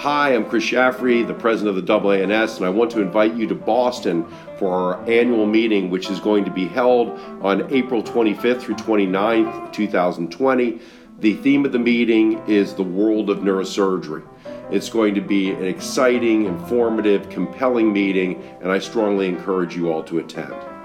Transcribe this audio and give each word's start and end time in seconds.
Hi, 0.00 0.34
I'm 0.34 0.44
Chris 0.44 0.62
Shaffrey, 0.62 1.26
the 1.26 1.32
president 1.32 1.76
of 1.76 1.86
the 1.86 1.92
AANS, 1.92 2.58
and 2.58 2.66
I 2.66 2.68
want 2.68 2.90
to 2.90 3.00
invite 3.00 3.34
you 3.34 3.46
to 3.46 3.54
Boston 3.54 4.26
for 4.58 4.70
our 4.70 5.10
annual 5.10 5.46
meeting, 5.46 5.88
which 5.88 6.10
is 6.10 6.20
going 6.20 6.44
to 6.44 6.50
be 6.50 6.68
held 6.68 7.18
on 7.42 7.72
April 7.72 8.02
25th 8.02 8.60
through 8.60 8.74
29th, 8.74 9.72
2020. 9.72 10.80
The 11.20 11.34
theme 11.36 11.64
of 11.64 11.72
the 11.72 11.78
meeting 11.78 12.46
is 12.46 12.74
the 12.74 12.82
world 12.82 13.30
of 13.30 13.38
neurosurgery. 13.38 14.22
It's 14.70 14.90
going 14.90 15.14
to 15.14 15.22
be 15.22 15.50
an 15.52 15.64
exciting, 15.64 16.44
informative, 16.44 17.30
compelling 17.30 17.90
meeting, 17.90 18.42
and 18.60 18.70
I 18.70 18.78
strongly 18.80 19.28
encourage 19.28 19.74
you 19.74 19.90
all 19.90 20.02
to 20.04 20.18
attend. 20.18 20.75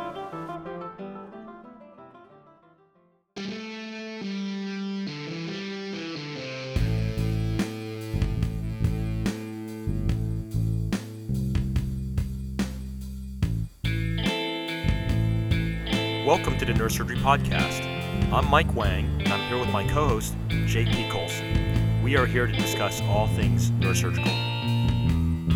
Neurosurgery 16.92 17.22
Podcast. 17.22 18.34
I'm 18.34 18.50
Mike 18.50 18.76
Wang, 18.76 19.06
and 19.22 19.30
I'm 19.30 19.48
here 19.48 19.58
with 19.58 19.70
my 19.70 19.88
co 19.88 20.10
host, 20.10 20.36
JP 20.50 21.10
Colson. 21.10 22.04
We 22.04 22.18
are 22.18 22.26
here 22.26 22.48
to 22.48 22.52
discuss 22.52 23.02
all 23.04 23.28
things 23.28 23.72
neurosurgical. 23.72 24.28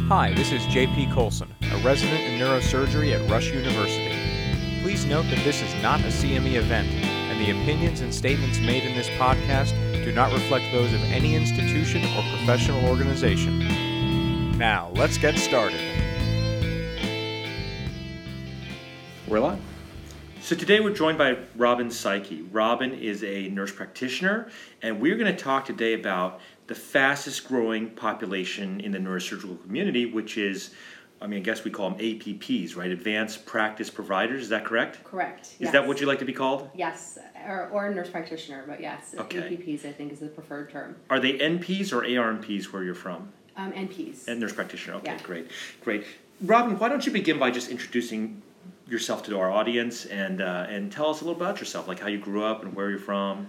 Hi, 0.08 0.34
this 0.34 0.54
is 0.54 0.62
JP 0.68 1.14
Colson, 1.14 1.54
a 1.62 1.84
resident 1.84 2.22
in 2.22 2.40
neurosurgery 2.40 3.12
at 3.12 3.30
Rush 3.30 3.52
University. 3.52 4.82
Please 4.82 5.06
note 5.06 5.24
that 5.24 5.44
this 5.44 5.62
is 5.62 5.74
not 5.84 6.00
a 6.00 6.08
CME 6.08 6.54
event, 6.54 6.88
and 6.88 7.38
the 7.42 7.52
opinions 7.52 8.00
and 8.00 8.16
statements 8.16 8.60
made 8.60 8.84
in 8.84 8.96
this 8.96 9.10
podcast 9.20 9.74
do 10.06 10.14
not 10.14 10.32
reflect 10.32 10.72
those 10.72 10.94
of 10.94 11.02
any 11.02 11.36
institution 11.36 12.02
or 12.16 12.24
professional 12.38 12.86
organization. 12.86 14.58
Now, 14.58 14.90
let's 14.96 15.18
get 15.18 15.38
started. 15.38 15.82
We're 19.28 19.42
live. 19.42 19.65
So, 20.46 20.56
today 20.56 20.80
we're 20.80 20.94
joined 20.94 21.18
by 21.18 21.40
Robin 21.56 21.90
Psyche. 21.90 22.44
Robin 22.52 22.94
is 22.94 23.24
a 23.24 23.50
nurse 23.50 23.72
practitioner, 23.72 24.52
and 24.84 25.02
we're 25.02 25.18
going 25.18 25.36
to 25.36 25.44
talk 25.44 25.66
today 25.66 25.94
about 25.94 26.40
the 26.68 26.76
fastest 26.76 27.48
growing 27.48 27.90
population 27.90 28.80
in 28.80 28.92
the 28.92 29.00
neurosurgical 29.00 29.60
community, 29.64 30.06
which 30.06 30.38
is, 30.38 30.70
I 31.20 31.26
mean, 31.26 31.40
I 31.40 31.42
guess 31.42 31.64
we 31.64 31.72
call 31.72 31.90
them 31.90 31.98
APPs, 31.98 32.76
right? 32.76 32.92
Advanced 32.92 33.48
Practice 33.48 33.90
Providers. 33.90 34.44
Is 34.44 34.50
that 34.50 34.66
correct? 34.66 35.04
Correct. 35.04 35.48
Is 35.48 35.56
yes. 35.62 35.72
that 35.72 35.88
what 35.88 36.00
you 36.00 36.06
like 36.06 36.20
to 36.20 36.26
be 36.26 36.34
called? 36.34 36.70
Yes, 36.76 37.18
or, 37.48 37.70
or 37.70 37.92
nurse 37.92 38.12
practitioner, 38.12 38.66
but 38.68 38.80
yes, 38.80 39.16
Okay. 39.18 39.40
APPs 39.40 39.84
I 39.84 39.94
think 39.94 40.14
is 40.14 40.20
the 40.20 40.28
preferred 40.28 40.70
term. 40.70 40.96
Are 41.10 41.20
they 41.20 41.40
NPs 41.40 41.92
or 41.92 42.04
ARNPs 42.04 42.66
where 42.66 42.84
you're 42.84 42.94
from? 42.94 43.34
Um, 43.58 43.72
NPs. 43.72 44.28
And 44.28 44.40
nurse 44.40 44.54
practitioner. 44.54 44.98
Okay, 44.98 45.14
Yeah. 45.14 45.24
great, 45.24 45.50
great. 45.82 46.06
Robin, 46.40 46.78
why 46.78 46.90
don't 46.90 47.04
you 47.04 47.12
begin 47.12 47.40
by 47.40 47.50
just 47.50 47.72
introducing 47.72 48.44
yourself 48.88 49.24
to 49.26 49.40
our 49.40 49.52
audience 49.52 50.06
and 50.06 50.42
uh, 50.42 50.68
and 50.70 50.92
tell 50.92 51.10
us 51.10 51.22
a 51.22 51.26
little 51.26 51.40
about 51.40 51.60
yourself, 51.60 51.88
like 51.88 52.00
how 52.00 52.08
you 52.08 52.18
grew 52.18 52.44
up 52.44 52.64
and 52.64 52.76
where 52.76 52.90
you're 52.90 53.00
from. 53.00 53.48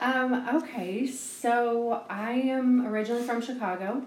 Um, 0.00 0.48
okay, 0.54 1.06
so 1.08 2.04
I 2.08 2.32
am 2.32 2.86
originally 2.86 3.24
from 3.24 3.40
Chicago. 3.42 4.04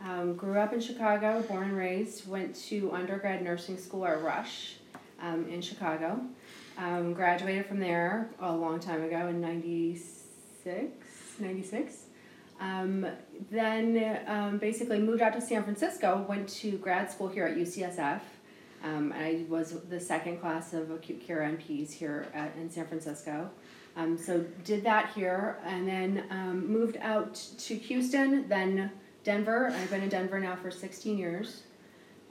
Um, 0.00 0.34
grew 0.34 0.58
up 0.58 0.72
in 0.72 0.80
Chicago, 0.80 1.42
born 1.42 1.70
and 1.70 1.76
raised. 1.76 2.28
Went 2.28 2.54
to 2.66 2.92
undergrad 2.92 3.42
nursing 3.42 3.78
school 3.78 4.06
at 4.06 4.22
Rush 4.22 4.76
um, 5.20 5.48
in 5.48 5.60
Chicago. 5.60 6.20
Um, 6.78 7.12
graduated 7.12 7.66
from 7.66 7.80
there 7.80 8.30
a 8.40 8.54
long 8.54 8.80
time 8.80 9.02
ago 9.02 9.28
in 9.28 9.40
96, 9.40 10.92
96. 11.38 11.96
Um, 12.60 13.06
then 13.50 14.20
um, 14.26 14.58
basically 14.58 15.00
moved 15.00 15.22
out 15.22 15.32
to 15.34 15.40
San 15.40 15.64
Francisco, 15.64 16.24
went 16.28 16.48
to 16.48 16.78
grad 16.78 17.10
school 17.10 17.28
here 17.28 17.46
at 17.46 17.56
UCSF. 17.56 18.20
Um, 18.82 19.12
I 19.16 19.44
was 19.48 19.80
the 19.88 20.00
second 20.00 20.40
class 20.40 20.74
of 20.74 20.90
acute 20.90 21.24
care 21.24 21.40
NPs 21.40 21.92
here 21.92 22.26
at, 22.34 22.54
in 22.56 22.70
San 22.70 22.86
Francisco. 22.86 23.50
Um, 23.96 24.16
so 24.16 24.44
did 24.64 24.82
that 24.84 25.12
here 25.14 25.58
and 25.64 25.86
then 25.86 26.24
um, 26.30 26.66
moved 26.66 26.96
out 27.00 27.34
to 27.58 27.76
Houston, 27.76 28.48
then 28.48 28.90
Denver. 29.22 29.68
I've 29.68 29.90
been 29.90 30.02
in 30.02 30.08
Denver 30.08 30.40
now 30.40 30.56
for 30.56 30.70
16 30.70 31.16
years. 31.16 31.62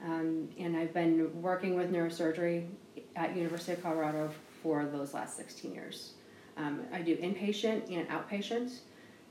Um, 0.04 0.48
and 0.58 0.76
I've 0.76 0.92
been 0.92 1.30
working 1.40 1.76
with 1.76 1.92
neurosurgery 1.92 2.66
at 3.14 3.36
University 3.36 3.72
of 3.72 3.82
Colorado 3.82 4.30
for 4.62 4.84
those 4.84 5.14
last 5.14 5.36
16 5.36 5.72
years. 5.72 6.12
Um, 6.56 6.80
I 6.92 7.00
do 7.02 7.16
inpatient 7.16 7.90
and 7.90 8.08
outpatient 8.08 8.78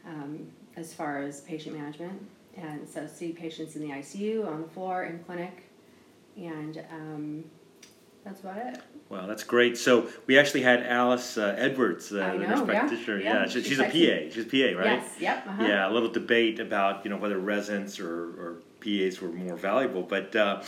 um, 0.05 0.47
as 0.77 0.93
far 0.93 1.21
as 1.21 1.41
patient 1.41 1.77
management. 1.77 2.25
And 2.55 2.87
so 2.87 3.07
see 3.07 3.31
patients 3.31 3.75
in 3.75 3.81
the 3.81 3.89
ICU, 3.89 4.47
on 4.47 4.61
the 4.61 4.67
floor, 4.69 5.03
in 5.03 5.19
clinic. 5.19 5.63
And 6.41 6.83
um, 6.91 7.43
that's 8.23 8.41
about 8.41 8.57
it. 8.57 8.79
Wow, 9.09 9.27
that's 9.27 9.43
great. 9.43 9.77
So 9.77 10.07
we 10.25 10.39
actually 10.39 10.61
had 10.61 10.83
Alice 10.83 11.37
uh, 11.37 11.55
Edwards, 11.57 12.11
uh, 12.11 12.33
the 12.33 12.39
nurse 12.39 12.61
practitioner. 12.61 13.19
yeah, 13.19 13.41
Yeah, 13.41 13.47
she, 13.47 13.61
she 13.61 13.69
she's 13.69 13.79
a 13.79 13.83
PA. 13.83 14.33
She's 14.33 14.45
a 14.45 14.45
PA, 14.45 14.79
right? 14.79 14.85
Yes, 15.01 15.15
yep. 15.19 15.47
Uh-huh. 15.47 15.63
Yeah, 15.63 15.89
a 15.89 15.91
little 15.91 16.09
debate 16.09 16.59
about 16.59 17.03
you 17.03 17.11
know 17.11 17.17
whether 17.17 17.37
residents 17.37 17.99
or, 17.99 18.09
or 18.09 18.61
PAs 18.81 19.21
were 19.21 19.29
more 19.29 19.55
valuable. 19.55 20.01
But 20.01 20.35
uh, 20.35 20.61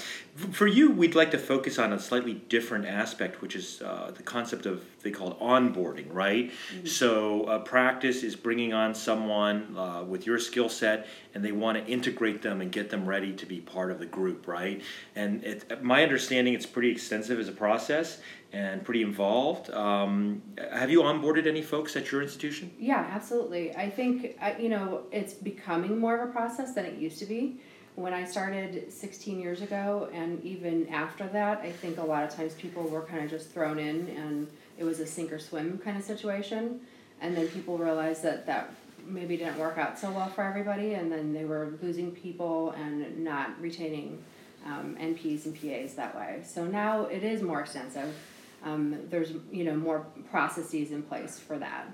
for 0.52 0.68
you, 0.68 0.92
we'd 0.92 1.16
like 1.16 1.32
to 1.32 1.38
focus 1.38 1.78
on 1.80 1.94
a 1.94 2.00
slightly 2.00 2.34
different 2.34 2.86
aspect, 2.86 3.42
which 3.42 3.56
is 3.56 3.82
uh, 3.82 4.12
the 4.16 4.24
concept 4.24 4.66
of 4.66 4.86
they 5.02 5.12
call 5.12 5.32
it 5.32 5.40
onboarding, 5.40 6.14
right? 6.14 6.52
So 6.86 7.44
a 7.46 7.60
practice 7.60 8.24
is 8.24 8.36
bringing 8.36 8.74
on 8.74 8.96
someone 8.96 9.76
uh, 9.78 10.04
with 10.04 10.26
your 10.26 10.40
skill 10.40 10.70
set, 10.70 11.08
and 11.34 11.44
they 11.44 11.52
want 11.52 11.78
to 11.78 11.92
integrate 11.92 12.42
them 12.42 12.62
and 12.62 12.72
get 12.72 12.90
them 12.90 13.06
ready 13.06 13.34
to 13.34 13.46
be 13.46 13.60
part 13.60 13.92
of 13.92 14.00
the 14.00 14.06
group, 14.06 14.48
right? 14.48 14.82
And 15.16 15.44
it, 15.44 15.84
my 15.84 16.04
understanding, 16.04 16.54
it's 16.54 16.66
pretty 16.66 16.90
extensive 16.90 17.40
as 17.40 17.50
a 17.50 17.52
process 17.52 18.20
and 18.54 18.86
pretty 18.86 19.02
involved. 19.02 19.72
Um, 19.72 20.42
have 20.72 20.90
you 20.90 21.02
onboarded 21.02 21.48
any 21.48 21.62
folks 21.62 21.96
at 21.96 22.12
your 22.12 22.22
institution? 22.22 22.72
Yeah, 22.80 23.08
absolutely. 23.12 23.76
I 23.76 23.90
think 23.90 24.38
you 24.60 24.70
know 24.70 25.04
it's 25.12 25.34
becoming 25.34 26.00
more 26.00 26.18
of 26.18 26.30
a 26.30 26.32
process 26.32 26.74
than 26.74 26.86
it 26.86 26.98
used 26.98 27.20
to 27.20 27.26
be. 27.26 27.60
When 27.96 28.14
I 28.14 28.26
started 28.26 28.92
16 28.92 29.40
years 29.40 29.62
ago, 29.62 30.10
and 30.12 30.44
even 30.44 30.88
after 30.90 31.28
that, 31.28 31.60
I 31.60 31.72
think 31.72 32.00
a 32.00 32.04
lot 32.04 32.24
of 32.24 32.36
times 32.36 32.56
people 32.56 32.84
were 32.84 33.04
kind 33.04 33.24
of 33.24 33.30
just 33.30 33.52
thrown 33.52 33.78
in, 33.78 34.10
and 34.18 34.48
it 34.80 34.84
was 34.84 35.00
a 35.00 35.06
sink 35.06 35.32
or 35.32 35.38
swim 35.38 35.78
kind 35.78 35.98
of 35.98 36.04
situation. 36.04 36.80
And 37.22 37.38
then 37.38 37.48
people 37.50 37.78
realized 37.78 38.24
that 38.24 38.48
that 38.48 38.74
maybe 39.06 39.38
didn't 39.38 39.60
work 39.60 39.78
out 39.78 40.00
so 40.00 40.10
well 40.10 40.28
for 40.30 40.44
everybody, 40.44 40.96
and 40.96 41.12
then 41.12 41.34
they 41.34 41.46
were 41.46 41.78
losing 41.84 42.12
people 42.12 42.72
and 42.72 43.20
not 43.24 43.60
retaining 43.62 44.24
um, 44.66 44.96
NPs 45.00 45.46
and 45.46 45.54
PAs 45.54 45.94
that 45.94 46.16
way. 46.16 46.42
So 46.46 46.66
now 46.66 47.06
it 47.06 47.24
is 47.24 47.42
more 47.42 47.62
extensive. 47.62 48.16
Um, 48.64 48.98
there's 49.10 49.34
you 49.52 49.66
know 49.66 49.76
more 49.76 50.06
processes 50.32 50.92
in 50.92 51.04
place 51.04 51.38
for 51.38 51.60
that. 51.60 51.88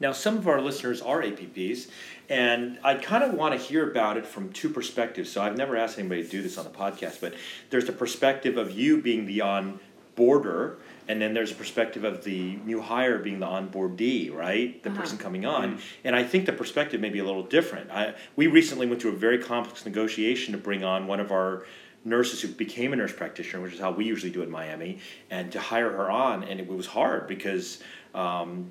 Now, 0.00 0.12
some 0.12 0.36
of 0.36 0.48
our 0.48 0.60
listeners 0.60 1.00
are 1.00 1.22
APPs, 1.22 1.88
and 2.28 2.78
I 2.82 2.94
kind 2.94 3.22
of 3.22 3.34
want 3.34 3.58
to 3.58 3.64
hear 3.64 3.88
about 3.90 4.16
it 4.16 4.26
from 4.26 4.52
two 4.52 4.68
perspectives. 4.68 5.30
So 5.30 5.40
I've 5.42 5.56
never 5.56 5.76
asked 5.76 5.98
anybody 5.98 6.24
to 6.24 6.28
do 6.28 6.42
this 6.42 6.58
on 6.58 6.64
the 6.64 6.70
podcast, 6.70 7.20
but 7.20 7.34
there's 7.70 7.84
the 7.86 7.92
perspective 7.92 8.56
of 8.56 8.72
you 8.72 9.00
being 9.00 9.26
the 9.26 9.40
on 9.42 9.78
boarder, 10.16 10.78
and 11.08 11.20
then 11.20 11.34
there's 11.34 11.52
a 11.52 11.54
perspective 11.54 12.02
of 12.04 12.24
the 12.24 12.56
new 12.64 12.80
hire 12.80 13.18
being 13.18 13.38
the 13.40 13.46
onboardee, 13.46 14.32
right? 14.34 14.82
The 14.82 14.90
Uh-huh. 14.90 15.00
person 15.00 15.18
coming 15.18 15.44
on. 15.44 15.78
And 16.04 16.14
I 16.16 16.22
think 16.24 16.46
the 16.46 16.52
perspective 16.52 17.00
may 17.00 17.10
be 17.10 17.18
a 17.18 17.24
little 17.24 17.42
different. 17.42 17.90
I, 17.90 18.14
we 18.36 18.46
recently 18.46 18.86
went 18.86 19.02
through 19.02 19.12
a 19.12 19.16
very 19.16 19.38
complex 19.38 19.84
negotiation 19.84 20.52
to 20.52 20.58
bring 20.58 20.82
on 20.84 21.06
one 21.06 21.20
of 21.20 21.30
our 21.32 21.64
nurses 22.04 22.40
who 22.42 22.48
became 22.48 22.92
a 22.92 22.96
nurse 22.96 23.12
practitioner, 23.12 23.62
which 23.62 23.74
is 23.74 23.80
how 23.80 23.90
we 23.90 24.04
usually 24.04 24.30
do 24.30 24.40
it 24.40 24.44
in 24.44 24.50
Miami, 24.50 24.98
and 25.30 25.50
to 25.52 25.60
hire 25.60 25.90
her 25.90 26.10
on, 26.10 26.42
and 26.44 26.58
it 26.60 26.66
was 26.68 26.86
hard 26.86 27.26
because, 27.26 27.82
um, 28.14 28.70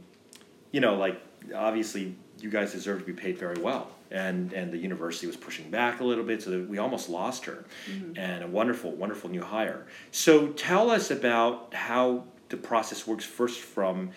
you 0.74 0.82
know, 0.82 0.96
like 0.96 1.22
obviously 1.56 2.16
you 2.40 2.50
guys 2.50 2.74
deserve 2.74 3.00
to 3.00 3.06
be 3.06 3.14
paid 3.14 3.38
very 3.38 3.62
well, 3.62 3.92
and 4.12 4.52
and 4.52 4.74
the 4.74 4.78
university 4.78 5.28
was 5.28 5.38
pushing 5.38 5.70
back 5.72 6.02
a 6.02 6.04
little 6.04 6.26
bit, 6.26 6.42
so 6.42 6.50
that 6.50 6.68
we 6.68 6.80
almost 6.80 7.08
lost 7.08 7.46
her, 7.46 7.64
and 8.18 8.44
a 8.44 8.48
wonderful, 8.48 8.92
wonderful 8.92 9.30
new 9.30 9.42
hire. 9.42 9.86
So 10.12 10.48
tell 10.50 10.90
us 10.90 11.12
about 11.12 11.74
how 11.74 12.26
the 12.50 12.58
process 12.58 13.08
works 13.08 13.24
first 13.24 13.62
from 13.62 14.10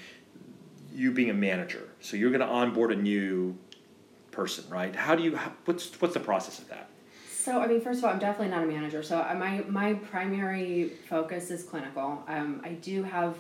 you 0.92 1.12
being 1.12 1.30
a 1.30 1.34
manager. 1.34 1.88
So 2.00 2.16
you're 2.16 2.30
going 2.30 2.40
to 2.40 2.46
onboard 2.46 2.90
a 2.90 2.96
new 2.96 3.56
person, 4.30 4.64
right? 4.70 4.96
How 4.96 5.14
do 5.14 5.22
you? 5.22 5.36
How, 5.36 5.52
what's 5.66 6.00
what's 6.00 6.14
the 6.14 6.20
process 6.20 6.58
of 6.58 6.68
that? 6.68 6.88
So, 7.30 7.60
I 7.60 7.68
mean, 7.68 7.80
first 7.80 7.98
of 7.98 8.04
all, 8.06 8.10
I'm 8.10 8.18
definitely 8.18 8.48
not 8.48 8.64
a 8.64 8.66
manager. 8.66 9.02
So, 9.02 9.18
uh, 9.18 9.34
my 9.38 9.62
my 9.68 9.94
primary 9.94 10.94
focus 11.08 11.50
is 11.50 11.62
clinical. 11.62 12.24
Um, 12.26 12.60
I 12.64 12.70
do 12.70 13.02
have 13.02 13.36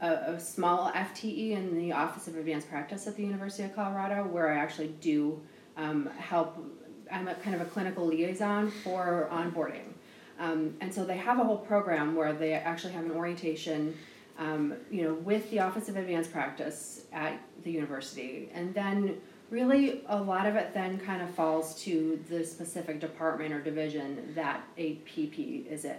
a, 0.00 0.34
a 0.34 0.40
small 0.40 0.90
FTE 0.92 1.52
in 1.52 1.76
the 1.76 1.92
Office 1.92 2.28
of 2.28 2.36
Advanced 2.36 2.68
Practice 2.68 3.06
at 3.06 3.16
the 3.16 3.22
University 3.22 3.64
of 3.64 3.74
Colorado, 3.74 4.24
where 4.24 4.52
I 4.52 4.58
actually 4.58 4.94
do 5.00 5.40
um, 5.76 6.08
help. 6.18 6.58
I'm 7.12 7.28
a 7.28 7.34
kind 7.34 7.56
of 7.56 7.62
a 7.62 7.64
clinical 7.64 8.06
liaison 8.06 8.70
for 8.70 9.28
onboarding, 9.32 9.92
um, 10.38 10.74
and 10.80 10.94
so 10.94 11.04
they 11.04 11.16
have 11.16 11.38
a 11.38 11.44
whole 11.44 11.58
program 11.58 12.14
where 12.14 12.32
they 12.32 12.54
actually 12.54 12.92
have 12.92 13.04
an 13.04 13.12
orientation. 13.12 13.96
Um, 14.38 14.74
you 14.90 15.02
know, 15.02 15.14
with 15.14 15.50
the 15.50 15.60
Office 15.60 15.90
of 15.90 15.96
Advanced 15.96 16.32
Practice 16.32 17.04
at 17.12 17.38
the 17.62 17.70
university, 17.70 18.48
and 18.54 18.72
then 18.72 19.20
Really, 19.50 20.02
a 20.06 20.22
lot 20.22 20.46
of 20.46 20.54
it 20.54 20.72
then 20.74 20.98
kind 21.00 21.20
of 21.20 21.30
falls 21.30 21.82
to 21.82 22.20
the 22.30 22.44
specific 22.44 23.00
department 23.00 23.52
or 23.52 23.60
division 23.60 24.32
that 24.36 24.62
APP 24.78 25.38
is 25.38 25.84
in. 25.84 25.96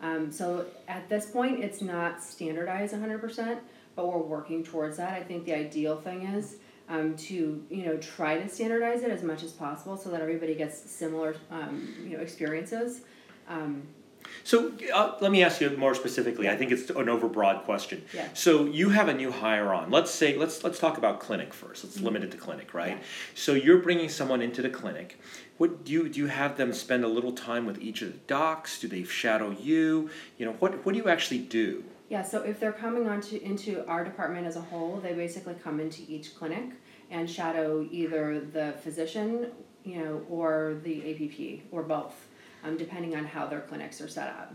Um, 0.00 0.30
so 0.30 0.66
at 0.86 1.08
this 1.08 1.26
point, 1.26 1.62
it's 1.62 1.82
not 1.82 2.22
standardized 2.22 2.94
hundred 2.94 3.20
percent, 3.20 3.60
but 3.96 4.06
we're 4.06 4.18
working 4.18 4.62
towards 4.62 4.96
that. 4.98 5.12
I 5.14 5.22
think 5.22 5.44
the 5.44 5.54
ideal 5.54 6.00
thing 6.00 6.22
is 6.22 6.56
um, 6.88 7.16
to 7.16 7.64
you 7.68 7.84
know 7.84 7.96
try 7.96 8.38
to 8.38 8.48
standardize 8.48 9.02
it 9.02 9.10
as 9.10 9.22
much 9.22 9.42
as 9.42 9.52
possible 9.52 9.96
so 9.96 10.10
that 10.10 10.20
everybody 10.20 10.54
gets 10.54 10.78
similar 10.90 11.36
um, 11.50 11.94
you 12.04 12.16
know 12.16 12.22
experiences. 12.22 13.02
Um, 13.48 13.82
So 14.44 14.72
uh, 14.94 15.16
let 15.20 15.30
me 15.30 15.42
ask 15.42 15.60
you 15.60 15.70
more 15.76 15.94
specifically. 15.94 16.48
I 16.48 16.56
think 16.56 16.70
it's 16.70 16.90
an 16.90 17.06
overbroad 17.06 17.64
question. 17.64 18.04
Yeah. 18.14 18.28
So 18.34 18.66
you 18.66 18.90
have 18.90 19.08
a 19.08 19.14
new 19.14 19.30
hire 19.30 19.72
on. 19.72 19.90
Let's 19.90 20.10
say 20.10 20.36
let's 20.36 20.62
let's 20.64 20.78
talk 20.78 20.98
about 20.98 21.18
clinic 21.20 21.52
first. 21.54 21.84
Let's 21.84 22.00
limit 22.00 22.22
it 22.24 22.30
to 22.32 22.36
clinic, 22.36 22.74
right? 22.74 22.96
Yeah. 22.98 23.04
So 23.34 23.54
you're 23.54 23.78
bringing 23.78 24.08
someone 24.08 24.42
into 24.42 24.62
the 24.62 24.70
clinic. 24.70 25.18
What 25.58 25.84
do 25.84 25.92
you 25.92 26.08
do? 26.08 26.20
You 26.20 26.26
have 26.28 26.56
them 26.56 26.72
spend 26.72 27.04
a 27.04 27.08
little 27.08 27.32
time 27.32 27.66
with 27.66 27.80
each 27.82 28.00
of 28.02 28.12
the 28.12 28.18
docs? 28.28 28.80
Do 28.80 28.86
they 28.86 29.02
shadow 29.02 29.50
you? 29.50 30.08
You 30.38 30.46
know 30.46 30.52
what? 30.52 30.86
What 30.86 30.92
do 30.92 30.98
you 30.98 31.08
actually 31.08 31.40
do? 31.40 31.84
Yeah, 32.08 32.22
so 32.22 32.42
if 32.42 32.58
they're 32.58 32.72
coming 32.72 33.08
onto 33.08 33.36
into 33.38 33.86
our 33.86 34.04
department 34.04 34.46
as 34.46 34.56
a 34.56 34.60
whole, 34.60 35.00
they 35.02 35.12
basically 35.12 35.54
come 35.54 35.80
into 35.80 36.02
each 36.08 36.36
clinic 36.36 36.70
and 37.10 37.28
shadow 37.28 37.86
either 37.90 38.40
the 38.40 38.74
physician, 38.82 39.48
you 39.84 39.98
know, 39.98 40.22
or 40.30 40.80
the 40.84 41.10
APP 41.10 41.64
or 41.72 41.82
both, 41.82 42.14
um, 42.64 42.76
depending 42.76 43.16
on 43.16 43.24
how 43.24 43.46
their 43.46 43.60
clinics 43.60 44.00
are 44.00 44.08
set 44.08 44.28
up. 44.28 44.54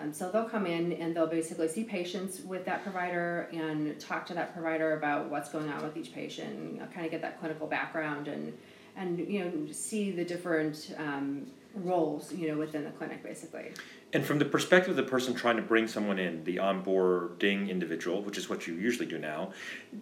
Um, 0.00 0.12
so 0.12 0.30
they'll 0.30 0.48
come 0.48 0.66
in 0.66 0.94
and 0.94 1.14
they'll 1.14 1.26
basically 1.26 1.68
see 1.68 1.84
patients 1.84 2.40
with 2.40 2.64
that 2.64 2.82
provider 2.82 3.48
and 3.52 3.98
talk 4.00 4.26
to 4.26 4.34
that 4.34 4.52
provider 4.52 4.96
about 4.96 5.30
what's 5.30 5.50
going 5.50 5.68
on 5.68 5.82
with 5.82 5.96
each 5.96 6.12
patient, 6.12 6.80
kind 6.92 7.04
of 7.04 7.12
get 7.12 7.22
that 7.22 7.38
clinical 7.38 7.66
background 7.66 8.26
and 8.26 8.52
and 8.96 9.18
you 9.18 9.44
know 9.44 9.72
see 9.72 10.10
the 10.10 10.24
different 10.24 10.94
um, 10.98 11.46
roles 11.74 12.32
you 12.32 12.48
know 12.48 12.58
within 12.58 12.84
the 12.84 12.90
clinic 12.90 13.22
basically. 13.22 13.72
And 14.12 14.24
from 14.24 14.40
the 14.40 14.44
perspective 14.44 14.90
of 14.90 14.96
the 14.96 15.04
person 15.04 15.34
trying 15.34 15.54
to 15.54 15.62
bring 15.62 15.86
someone 15.86 16.18
in, 16.18 16.42
the 16.42 16.56
onboarding 16.56 17.68
individual, 17.70 18.22
which 18.22 18.36
is 18.36 18.50
what 18.50 18.66
you 18.66 18.74
usually 18.74 19.06
do 19.06 19.18
now, 19.18 19.52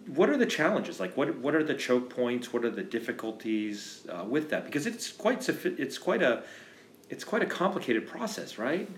what 0.07 0.31
are 0.31 0.37
the 0.37 0.47
challenges? 0.47 0.99
Like, 0.99 1.15
what 1.15 1.37
what 1.37 1.53
are 1.53 1.63
the 1.63 1.75
choke 1.75 2.09
points? 2.09 2.51
What 2.51 2.65
are 2.65 2.71
the 2.71 2.83
difficulties 2.83 4.07
uh, 4.09 4.23
with 4.23 4.49
that? 4.49 4.65
Because 4.65 4.87
it's 4.87 5.11
quite 5.11 5.47
it's 5.47 5.97
quite 5.97 6.23
a 6.23 6.43
it's 7.09 7.23
quite 7.23 7.43
a 7.43 7.45
complicated 7.45 8.07
process, 8.07 8.57
right? 8.57 8.89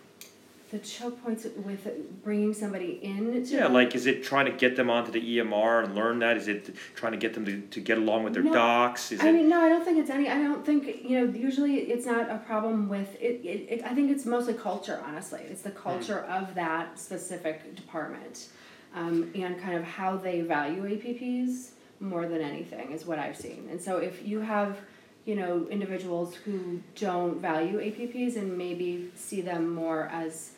The 0.71 0.79
choke 0.79 1.21
points 1.21 1.45
with 1.65 2.23
bringing 2.23 2.53
somebody 2.53 2.97
in. 3.03 3.43
To 3.43 3.55
Yeah, 3.55 3.67
like 3.67 3.93
is 3.93 4.05
it 4.05 4.23
trying 4.23 4.45
to 4.45 4.53
get 4.53 4.77
them 4.77 4.89
onto 4.89 5.11
the 5.11 5.19
EMR 5.19 5.83
and 5.83 5.95
learn 5.95 6.19
that? 6.19 6.37
Is 6.37 6.47
it 6.47 6.73
trying 6.95 7.11
to 7.11 7.17
get 7.17 7.33
them 7.33 7.43
to, 7.43 7.59
to 7.59 7.81
get 7.81 7.97
along 7.97 8.23
with 8.23 8.33
their 8.33 8.43
No, 8.43 8.53
docs? 8.53 9.11
Is 9.11 9.19
I 9.19 9.27
it 9.27 9.33
mean, 9.33 9.49
no, 9.49 9.59
I 9.59 9.67
don't 9.67 9.83
think 9.83 9.97
it's 9.97 10.09
any. 10.09 10.29
I 10.29 10.35
don't 10.35 10.65
think 10.65 11.03
you 11.03 11.19
know. 11.19 11.33
Usually, 11.33 11.75
it's 11.75 12.05
not 12.05 12.29
a 12.29 12.37
problem 12.37 12.87
with 12.87 13.13
it. 13.19 13.41
It, 13.43 13.67
it 13.69 13.83
I 13.83 13.93
think 13.93 14.11
it's 14.11 14.25
mostly 14.25 14.53
culture. 14.53 15.03
Honestly, 15.05 15.41
it's 15.49 15.61
the 15.61 15.71
culture 15.71 16.19
of 16.19 16.55
that 16.55 16.97
specific 16.97 17.75
department, 17.75 18.47
um, 18.95 19.29
and 19.35 19.59
kind 19.59 19.75
of 19.75 19.83
how 19.83 20.15
they 20.15 20.39
value 20.39 20.83
APPs 20.83 21.71
more 21.99 22.29
than 22.29 22.39
anything 22.39 22.93
is 22.93 23.05
what 23.05 23.19
I've 23.19 23.35
seen. 23.35 23.67
And 23.69 23.81
so, 23.81 23.97
if 23.97 24.25
you 24.25 24.39
have, 24.39 24.77
you 25.25 25.35
know, 25.35 25.67
individuals 25.69 26.33
who 26.33 26.81
don't 26.95 27.41
value 27.41 27.77
APPs 27.79 28.37
and 28.37 28.57
maybe 28.57 29.11
see 29.15 29.41
them 29.41 29.75
more 29.75 30.07
as 30.13 30.51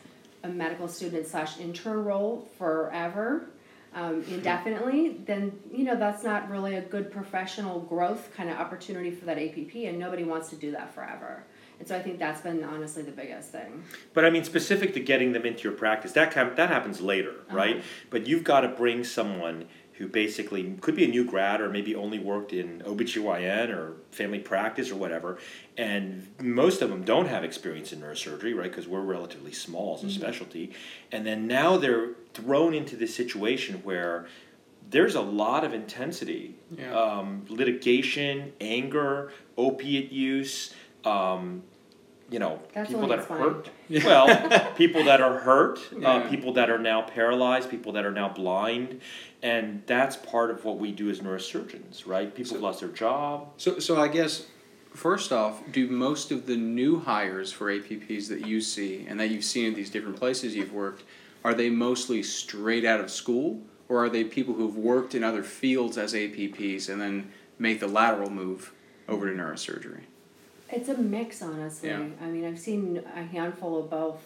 a 0.44 0.50
medical 0.50 0.88
student 0.88 1.28
slash 1.28 1.60
intern 1.60 2.04
role 2.04 2.48
forever 2.58 3.48
um, 3.96 4.24
indefinitely, 4.28 5.22
then 5.26 5.60
you 5.72 5.84
know 5.84 5.96
that's 5.96 6.24
not 6.24 6.50
really 6.50 6.76
a 6.76 6.82
good 6.82 7.12
professional 7.12 7.82
growth 7.82 8.34
kind 8.36 8.50
of 8.50 8.58
opportunity 8.58 9.12
for 9.12 9.26
that 9.26 9.38
APP, 9.38 9.76
and 9.76 10.00
nobody 10.00 10.24
wants 10.24 10.50
to 10.50 10.56
do 10.56 10.72
that 10.72 10.94
forever. 10.96 11.44
And 11.80 11.88
so 11.88 11.96
I 11.96 12.02
think 12.02 12.18
that's 12.18 12.42
been 12.42 12.64
honestly 12.64 13.04
the 13.04 13.12
biggest 13.12 13.52
thing. 13.52 13.84
But 14.14 14.26
I 14.26 14.32
mean, 14.32 14.44
specific 14.44 14.94
to 14.96 15.00
getting 15.00 15.34
them 15.34 15.46
into 15.46 15.64
your 15.64 15.74
practice, 15.74 16.12
that 16.14 16.32
kind 16.32 16.56
that 16.56 16.70
happens 16.70 17.02
later, 17.02 17.36
right? 17.52 17.84
But 18.10 18.26
you've 18.26 18.44
got 18.44 18.62
to 18.62 18.70
bring 18.70 19.04
someone 19.04 19.66
who 19.98 20.08
basically 20.08 20.76
could 20.82 20.96
be 20.96 21.04
a 21.06 21.08
new 21.08 21.24
grad 21.24 21.62
or 21.62 21.70
maybe 21.70 21.94
only 21.96 22.18
worked 22.20 22.52
in 22.52 22.82
OBGYN 22.86 23.70
or 23.70 23.94
family 24.12 24.40
practice 24.40 24.90
or 24.92 24.96
whatever. 24.96 25.38
And 25.78 26.28
most 26.42 26.82
of 26.82 26.90
them 26.90 27.04
don't 27.04 27.28
have 27.28 27.44
experience 27.44 27.94
in 27.94 28.02
neurosurgery, 28.02 28.56
right? 28.56 28.70
Because 28.72 28.88
we're 28.88 29.02
relatively 29.02 29.52
small 29.54 29.96
as 29.96 30.04
a 30.04 30.10
specialty. 30.10 30.72
And 31.12 31.26
then 31.26 31.48
now 31.48 31.78
they're 31.78 32.10
thrown 32.34 32.74
into 32.74 32.96
this 32.96 33.14
situation 33.16 33.82
where 33.84 34.26
there's 34.90 35.16
a 35.16 35.22
lot 35.22 35.64
of 35.64 35.74
intensity 35.74 36.56
Yeah. 36.78 36.94
um, 36.94 37.46
litigation, 37.50 38.54
anger, 38.60 39.32
opiate 39.58 40.12
use. 40.12 40.74
Um, 41.06 41.64
you 42.34 42.40
know, 42.40 42.60
That's 42.74 42.90
people 42.90 43.08
that 43.10 43.20
are 43.20 43.22
fine. 43.22 43.40
hurt. 43.40 43.70
Well, 44.04 44.74
people 44.76 45.04
that 45.04 45.22
are 45.22 45.38
hurt, 45.40 45.80
uh, 46.04 46.28
people 46.30 46.52
that 46.54 46.68
are 46.72 46.80
now 46.80 47.04
paralyzed, 47.04 47.70
people 47.70 47.92
that 47.92 48.06
are 48.06 48.12
now 48.12 48.28
blind, 48.30 49.02
and 49.44 49.84
that's 49.86 50.16
part 50.16 50.50
of 50.50 50.66
what 50.66 50.80
we 50.80 50.92
do 50.92 51.12
as 51.12 51.20
neurosurgeons, 51.20 52.08
right? 52.08 52.34
People 52.34 52.50
So- 52.50 52.56
have 52.56 52.64
lost 52.64 52.80
their 52.80 52.90
job. 52.90 53.50
So, 53.58 53.78
so 53.78 54.02
I 54.02 54.08
guess 54.08 54.48
first 54.96 55.32
off, 55.32 55.62
do 55.72 55.88
most 55.88 56.32
of 56.32 56.48
the 56.48 56.58
new 56.58 57.00
hires 57.02 57.52
for 57.52 57.68
APPs 57.72 58.28
that 58.30 58.48
you 58.48 58.62
see 58.62 59.06
and 59.08 59.20
that 59.20 59.28
you've 59.30 59.44
seen 59.44 59.70
at 59.70 59.76
these 59.76 59.92
different 59.92 60.18
places 60.18 60.56
you've 60.56 60.74
worked, 60.74 61.04
are 61.44 61.54
they 61.54 61.70
mostly 61.70 62.24
straight 62.24 62.84
out 62.84 63.00
of 63.00 63.12
school, 63.12 63.60
or 63.90 64.04
are 64.04 64.10
they 64.10 64.24
people 64.24 64.56
who've 64.56 64.76
worked 64.76 65.14
in 65.14 65.24
other 65.24 65.44
fields 65.44 66.00
as 66.00 66.16
APPs 66.16 66.90
and 66.90 67.00
then 67.00 67.32
make 67.60 67.80
the 67.80 67.88
lateral 67.88 68.32
move 68.32 68.74
over 69.08 69.30
to 69.32 69.40
neurosurgery? 69.40 70.06
It's 70.72 70.90
a 70.90 70.98
mix, 70.98 71.42
honestly. 71.42 71.90
Yeah. 71.90 72.06
I 72.22 72.26
mean, 72.26 72.46
I've 72.46 72.60
seen 72.60 73.04
a 73.16 73.24
handful 73.24 73.80
of 73.80 73.90
both, 73.90 74.22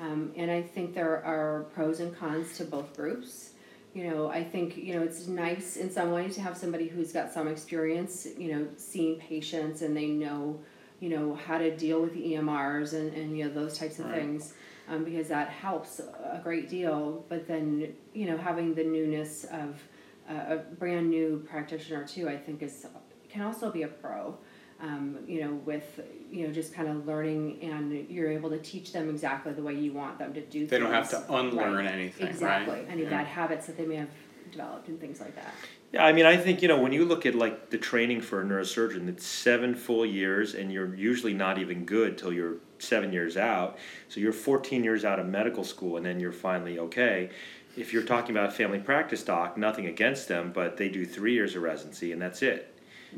um, 0.00 0.32
and 0.36 0.50
I 0.50 0.62
think 0.62 0.94
there 0.94 1.22
are 1.24 1.66
pros 1.74 2.00
and 2.00 2.16
cons 2.16 2.56
to 2.58 2.64
both 2.64 2.96
groups. 2.96 3.50
You 3.92 4.10
know, 4.10 4.28
I 4.28 4.42
think 4.42 4.76
you 4.76 4.94
know 4.94 5.02
it's 5.02 5.28
nice 5.28 5.76
in 5.76 5.90
some 5.90 6.10
ways 6.10 6.34
to 6.34 6.40
have 6.40 6.56
somebody 6.56 6.88
who's 6.88 7.12
got 7.12 7.32
some 7.32 7.46
experience. 7.48 8.26
You 8.36 8.52
know, 8.52 8.66
seeing 8.76 9.16
patients 9.20 9.82
and 9.82 9.96
they 9.96 10.06
know, 10.06 10.58
you 11.00 11.10
know, 11.10 11.34
how 11.34 11.58
to 11.58 11.76
deal 11.76 12.00
with 12.02 12.12
the 12.14 12.32
EMRs 12.32 12.92
and 12.94 13.12
and 13.14 13.38
you 13.38 13.44
know 13.44 13.50
those 13.52 13.78
types 13.78 13.98
of 13.98 14.06
Right. 14.06 14.16
things. 14.16 14.54
Um, 14.86 15.02
because 15.02 15.28
that 15.28 15.48
helps 15.48 15.98
a 16.00 16.40
great 16.42 16.68
deal, 16.68 17.24
but 17.30 17.46
then 17.48 17.94
you 18.14 18.26
know 18.26 18.36
having 18.36 18.74
the 18.74 18.84
newness 18.84 19.44
of 19.44 19.80
a, 20.28 20.54
a 20.54 20.56
brand 20.58 21.08
new 21.08 21.42
practitioner 21.48 22.04
too, 22.06 22.28
I 22.28 22.36
think 22.36 22.62
is 22.62 22.86
can 23.30 23.42
also 23.42 23.70
be 23.70 23.82
a 23.82 23.88
pro 23.88 24.36
um, 24.80 25.18
you 25.26 25.40
know, 25.40 25.54
with 25.64 26.00
you 26.30 26.46
know 26.46 26.52
just 26.52 26.74
kind 26.74 26.88
of 26.88 27.06
learning, 27.06 27.58
and 27.62 28.08
you're 28.10 28.30
able 28.30 28.50
to 28.50 28.58
teach 28.58 28.92
them 28.92 29.08
exactly 29.08 29.52
the 29.52 29.62
way 29.62 29.74
you 29.74 29.92
want 29.92 30.18
them 30.18 30.34
to 30.34 30.40
do. 30.40 30.60
Things. 30.60 30.70
They 30.70 30.78
don't 30.78 30.92
have 30.92 31.10
to 31.10 31.24
unlearn 31.32 31.74
Right. 31.76 31.86
anything, 31.86 32.26
Exactly, 32.26 32.74
right? 32.74 32.86
any 32.90 33.02
Yeah. 33.02 33.10
bad 33.10 33.26
habits 33.26 33.66
that 33.66 33.76
they 33.76 33.86
may 33.86 33.96
have 33.96 34.10
developed 34.50 34.88
and 34.88 35.00
things 35.00 35.20
like 35.20 35.34
that. 35.36 35.54
Yeah, 35.92 36.04
I 36.04 36.12
mean, 36.12 36.26
I 36.26 36.36
think 36.36 36.60
you 36.60 36.68
know 36.68 36.80
when 36.80 36.92
you 36.92 37.04
look 37.04 37.24
at 37.24 37.34
like 37.34 37.70
the 37.70 37.78
training 37.78 38.20
for 38.20 38.40
a 38.40 38.44
neurosurgeon, 38.44 39.08
it's 39.08 39.24
seven 39.26 39.74
full 39.74 40.04
years, 40.04 40.54
and 40.54 40.72
you're 40.72 40.94
usually 40.94 41.34
not 41.34 41.58
even 41.58 41.84
good 41.84 42.18
till 42.18 42.32
you're 42.32 42.56
seven 42.78 43.12
years 43.12 43.36
out. 43.36 43.78
So 44.08 44.20
you're 44.20 44.32
14 44.32 44.84
years 44.84 45.04
out 45.04 45.18
of 45.18 45.26
medical 45.26 45.64
school, 45.64 45.96
and 45.96 46.04
then 46.04 46.20
you're 46.20 46.32
finally 46.32 46.78
okay. 46.78 47.30
If 47.76 47.92
you're 47.92 48.02
talking 48.02 48.36
about 48.36 48.50
a 48.50 48.52
family 48.52 48.78
practice 48.78 49.22
doc, 49.22 49.56
nothing 49.56 49.86
against 49.86 50.28
them, 50.28 50.52
but 50.52 50.76
they 50.76 50.88
do 50.88 51.04
three 51.06 51.32
years 51.32 51.56
of 51.56 51.62
residency, 51.62 52.12
and 52.12 52.20
that's 52.20 52.42
it, 52.42 52.72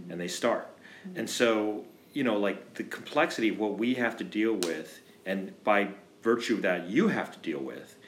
and 0.09 0.21
they 0.21 0.29
start. 0.29 0.69
Mm-hmm. 1.07 1.21
And 1.21 1.31
so 1.31 1.85
you 2.17 2.25
know, 2.25 2.39
like 2.39 2.75
the 2.75 2.85
complexity 2.85 3.51
of 3.51 3.59
what 3.59 3.77
we 3.77 3.93
have 3.95 4.17
to 4.17 4.25
deal 4.25 4.55
with, 4.55 5.01
and 5.27 5.53
by 5.65 5.89
virtue 6.23 6.55
of 6.55 6.63
that, 6.63 6.89
you 6.89 7.09
have 7.09 7.31
to 7.31 7.39
deal 7.41 7.61
with, 7.61 7.99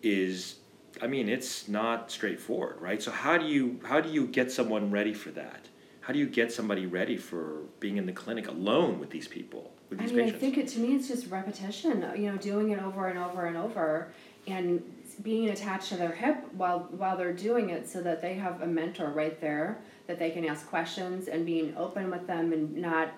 is 0.00 0.56
I 1.02 1.08
mean, 1.08 1.28
it's 1.28 1.66
not 1.66 2.10
straightforward, 2.12 2.80
right? 2.80 3.02
So 3.02 3.10
how 3.10 3.36
do 3.36 3.46
you 3.46 3.80
how 3.84 4.00
do 4.00 4.10
you 4.10 4.28
get 4.28 4.52
someone 4.52 4.92
ready 4.92 5.12
for 5.12 5.30
that? 5.32 5.66
How 6.00 6.12
do 6.12 6.20
you 6.20 6.26
get 6.26 6.52
somebody 6.52 6.86
ready 6.86 7.16
for 7.16 7.62
being 7.80 7.96
in 7.96 8.06
the 8.06 8.12
clinic 8.12 8.48
alone 8.48 9.00
with 9.00 9.10
these 9.10 9.26
people, 9.26 9.72
with 9.90 10.00
I 10.00 10.04
these 10.04 10.12
mean, 10.12 10.28
I 10.28 10.30
think 10.30 10.56
it 10.56 10.68
to 10.68 10.78
me 10.78 10.94
it's 10.94 11.08
just 11.08 11.28
repetition. 11.28 12.08
You 12.16 12.30
know, 12.30 12.38
doing 12.38 12.70
it 12.70 12.80
over 12.80 13.08
and 13.08 13.18
over 13.18 13.46
and 13.46 13.56
over, 13.56 14.08
and 14.46 14.82
being 15.22 15.50
attached 15.50 15.88
to 15.88 15.96
their 15.96 16.12
hip 16.12 16.36
while 16.52 16.88
while 16.90 17.16
they're 17.16 17.32
doing 17.32 17.70
it, 17.70 17.88
so 17.88 18.00
that 18.02 18.22
they 18.22 18.34
have 18.34 18.62
a 18.62 18.66
mentor 18.66 19.10
right 19.10 19.40
there 19.40 19.78
that 20.06 20.18
they 20.18 20.30
can 20.30 20.44
ask 20.44 20.68
questions 20.68 21.28
and 21.28 21.44
being 21.44 21.76
open 21.76 22.10
with 22.10 22.26
them 22.26 22.52
and 22.52 22.76
not. 22.76 23.10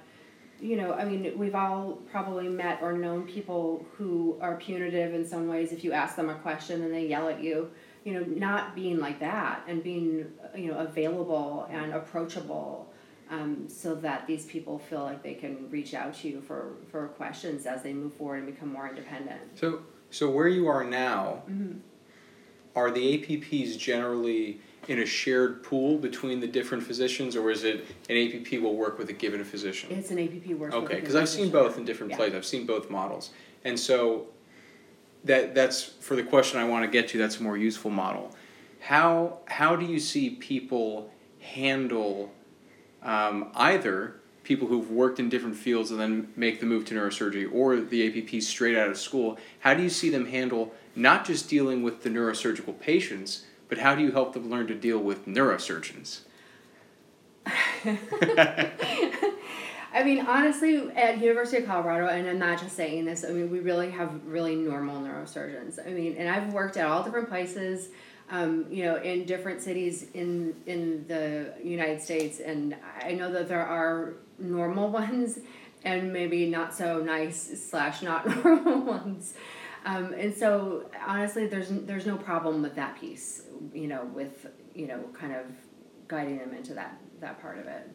You 0.62 0.76
know, 0.76 0.92
I 0.92 1.07
mean, 1.07 1.38
we've 1.38 1.54
all 1.54 2.02
probably 2.11 2.47
met 2.47 2.80
or 2.83 2.92
known 2.92 3.26
people 3.26 3.87
who 3.97 4.37
are 4.42 4.57
punitive 4.57 5.14
in 5.14 5.26
some 5.26 5.49
ways. 5.49 5.73
If 5.73 5.85
you 5.85 5.92
ask 5.92 6.16
them 6.16 6.28
a 6.28 6.35
question 6.35 6.83
and 6.83 6.92
they 6.92 7.07
yell 7.07 7.30
at 7.30 7.42
you, 7.42 7.71
you 8.04 8.12
know, 8.12 8.26
not 8.26 8.75
being 8.75 8.99
like 8.99 9.21
that 9.21 9.62
and 9.66 9.83
being, 9.83 10.26
you 10.54 10.71
know, 10.71 10.78
available 10.78 11.66
and 11.71 11.95
approachable 11.95 12.92
um, 13.30 13.69
so 13.69 13.95
that 13.95 14.26
these 14.26 14.45
people 14.47 14.78
feel 14.78 15.02
like 15.02 15.23
they 15.23 15.35
can 15.35 15.71
reach 15.71 15.95
out 15.95 16.14
to 16.16 16.28
you 16.28 16.40
for, 16.40 16.73
for 16.90 17.09
questions 17.09 17.64
as 17.64 17.83
they 17.83 17.92
move 17.92 18.12
forward 18.12 18.42
and 18.42 18.47
become 18.47 18.71
more 18.71 18.88
independent. 18.88 19.40
So, 19.54 19.83
so 20.11 20.28
where 20.28 20.49
you 20.49 20.66
are 20.69 20.85
now, 20.85 21.42
Mm-hmm. 21.49 21.78
Are 22.77 22.91
the 22.91 23.19
APPs 23.19 23.77
generally 23.79 24.61
in 24.89 25.00
a 25.00 25.07
shared 25.07 25.62
pool 25.62 25.99
between 25.99 26.41
the 26.41 26.47
different 26.47 26.83
physicians, 26.83 27.37
or 27.37 27.50
is 27.50 27.65
it 27.65 27.85
an 28.09 28.17
APP 28.17 28.61
will 28.61 28.75
work 28.77 28.99
with 28.99 29.09
a 29.09 29.12
given 29.12 29.45
physician? 29.45 29.91
It's 29.93 30.11
an 30.11 30.19
APP 30.19 30.47
work. 30.59 30.73
Okay, 30.73 31.00
because 31.00 31.15
I've 31.15 31.29
seen 31.29 31.50
both 31.50 31.77
in 31.79 31.85
different 31.85 32.11
Yeah. 32.12 32.17
places. 32.17 32.35
I've 32.37 32.47
seen 32.47 32.67
both 32.67 32.91
models, 32.91 33.31
and 33.65 33.79
so 33.79 34.27
that 35.25 35.55
that's 35.55 35.83
for 35.85 36.17
the 36.17 36.23
question 36.23 36.59
I 36.59 36.65
want 36.65 36.85
to 36.85 36.91
get 36.91 37.09
to. 37.09 37.19
That's 37.19 37.39
a 37.39 37.43
more 37.43 37.57
useful 37.57 37.91
model. 37.91 38.35
How 38.81 39.41
how 39.47 39.77
do 39.77 39.85
you 39.85 40.00
see 40.00 40.31
people 40.31 41.12
handle 41.41 42.33
um, 43.03 43.50
either 43.55 44.17
people 44.43 44.67
who've 44.67 44.91
worked 44.91 45.21
in 45.21 45.29
different 45.29 45.57
fields 45.57 45.91
and 45.91 46.00
then 46.00 46.33
make 46.37 46.61
the 46.61 46.67
move 46.67 46.85
to 46.87 46.95
neurosurgery, 46.95 47.49
or 47.53 47.77
the 47.81 48.07
APP 48.09 48.43
straight 48.43 48.77
out 48.77 48.89
of 48.89 48.97
school? 48.99 49.39
How 49.61 49.75
do 49.75 49.83
you 49.83 49.91
see 49.91 50.09
them 50.09 50.27
handle 50.27 50.75
not 50.94 51.25
just 51.25 51.49
dealing 51.49 51.82
with 51.82 52.02
the 52.02 52.11
neurosurgical 52.11 52.78
patients, 52.80 53.44
but 53.68 53.78
how 53.78 53.94
do 53.94 54.02
you 54.02 54.12
help 54.12 54.32
them 54.32 54.50
learn 54.50 54.66
to 54.66 54.75
deal 54.75 54.99
with 54.99 55.26
neurosurgeons? 55.26 56.20
I 59.92 60.04
mean, 60.04 60.25
honestly, 60.26 60.90
at 60.94 61.20
University 61.20 61.59
of 61.59 61.66
Colorado, 61.66 62.06
and 62.06 62.28
I'm 62.28 62.38
not 62.38 62.61
just 62.61 62.76
saying 62.76 63.04
this. 63.04 63.25
I 63.25 63.30
mean, 63.30 63.50
we 63.50 63.59
really 63.61 63.90
have 63.90 64.25
really 64.25 64.54
normal 64.54 65.00
neurosurgeons. 65.00 65.85
I 65.85 65.90
mean, 65.90 66.16
and 66.16 66.28
I've 66.28 66.52
worked 66.52 66.76
at 66.76 66.87
all 66.87 67.02
different 67.02 67.28
places, 67.28 67.88
um, 68.30 68.66
you 68.70 68.85
know, 68.85 68.97
in 68.97 69.25
different 69.25 69.61
cities 69.61 70.06
in 70.14 70.54
in 70.66 71.06
the 71.09 71.54
United 71.62 72.00
States, 72.00 72.38
and 72.38 72.76
I 73.02 73.12
know 73.12 73.32
that 73.32 73.49
there 73.49 73.66
are 73.66 74.14
normal 74.38 74.88
ones, 75.02 75.40
and 75.85 76.12
maybe 76.12 76.47
not 76.49 76.73
so 76.73 77.00
nice 77.00 77.61
slash 77.68 78.02
not 78.02 78.26
normal 78.44 78.80
ones. 78.80 79.35
Um, 79.85 80.13
and 80.13 80.35
so, 80.35 80.91
honestly, 81.07 81.47
there's 81.47 81.69
there's 81.71 82.07
no 82.07 82.17
problem 82.17 82.63
with 82.63 82.75
that 82.77 83.01
piece, 83.01 83.43
you 83.73 83.89
know, 83.89 84.05
with 84.15 84.47
you 84.75 84.87
know, 84.87 85.01
kind 85.13 85.35
of 85.35 85.47
guiding 86.09 86.39
them 86.39 86.53
into 86.53 86.75
that 86.75 87.01
that 87.21 87.41
part 87.41 87.59
of 87.59 87.67
it. 87.67 87.89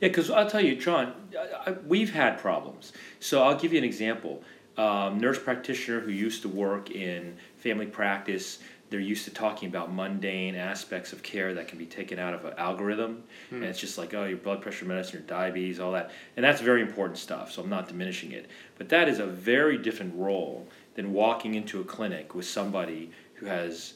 Yeah, 0.00 0.08
because 0.08 0.30
I'll 0.30 0.50
tell 0.50 0.60
you, 0.60 0.74
John, 0.76 1.14
I, 1.38 1.70
I, 1.70 1.72
we've 1.86 2.12
had 2.12 2.38
problems. 2.38 2.92
So 3.20 3.42
I'll 3.42 3.56
give 3.56 3.72
you 3.72 3.78
an 3.78 3.84
example. 3.84 4.42
Um, 4.76 5.18
nurse 5.18 5.38
practitioner 5.38 6.00
who 6.00 6.12
used 6.12 6.42
to 6.42 6.48
work 6.48 6.92
in 6.92 7.36
family 7.56 7.86
practice, 7.86 8.60
they're 8.90 9.00
used 9.00 9.24
to 9.24 9.30
talking 9.32 9.68
about 9.68 9.92
mundane 9.92 10.54
aspects 10.54 11.12
of 11.12 11.22
care 11.22 11.52
that 11.54 11.68
can 11.68 11.78
be 11.78 11.86
taken 11.86 12.18
out 12.18 12.32
of 12.32 12.44
an 12.44 12.54
algorithm. 12.56 13.24
And 13.50 13.64
it's 13.64 13.80
just 13.80 13.98
like, 13.98 14.14
oh, 14.14 14.24
your 14.24 14.38
blood 14.38 14.62
pressure 14.62 14.84
medicine, 14.84 15.18
your 15.18 15.22
diabetes, 15.22 15.80
all 15.80 15.92
that. 15.92 16.12
And 16.36 16.44
that's 16.44 16.60
very 16.60 16.80
important 16.80 17.18
stuff, 17.18 17.52
so 17.52 17.62
I'm 17.62 17.68
not 17.68 17.88
diminishing 17.88 18.32
it. 18.32 18.46
But 18.78 18.88
that 18.90 19.08
is 19.08 19.18
a 19.18 19.26
very 19.26 19.78
different 19.78 20.14
role 20.14 20.66
than 20.98 21.12
walking 21.12 21.54
into 21.54 21.80
a 21.80 21.84
clinic 21.84 22.34
with 22.34 22.44
somebody 22.44 23.12
who 23.34 23.46
has 23.46 23.94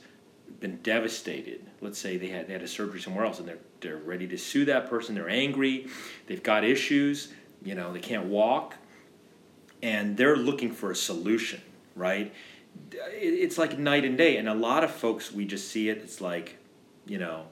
been 0.60 0.76
devastated. 0.84 1.66
Let's 1.80 1.98
say 1.98 2.16
they 2.16 2.28
had 2.28 2.46
they 2.46 2.52
had 2.52 2.62
a 2.62 2.68
surgery 2.68 3.00
somewhere 3.00 3.24
else 3.24 3.40
and 3.40 3.48
they're 3.48 3.58
they're 3.80 3.96
ready 3.96 4.28
to 4.28 4.38
sue 4.38 4.64
that 4.66 4.88
person. 4.88 5.16
They're 5.16 5.28
angry. 5.28 5.88
They've 6.28 6.44
got 6.44 6.62
issues. 6.62 7.32
You 7.64 7.74
know 7.74 7.92
they 7.92 7.98
can't 7.98 8.26
walk, 8.26 8.76
and 9.82 10.16
they're 10.16 10.36
looking 10.36 10.70
for 10.70 10.92
a 10.92 10.94
solution. 10.94 11.60
Right? 11.96 12.32
It's 12.92 13.58
like 13.58 13.76
night 13.80 14.04
and 14.04 14.16
day. 14.16 14.36
And 14.36 14.48
a 14.48 14.54
lot 14.54 14.84
of 14.84 14.92
folks 14.92 15.32
we 15.32 15.44
just 15.44 15.72
see 15.72 15.88
it. 15.88 15.98
It's 15.98 16.20
like, 16.20 16.56
you 17.04 17.18
know, 17.18 17.46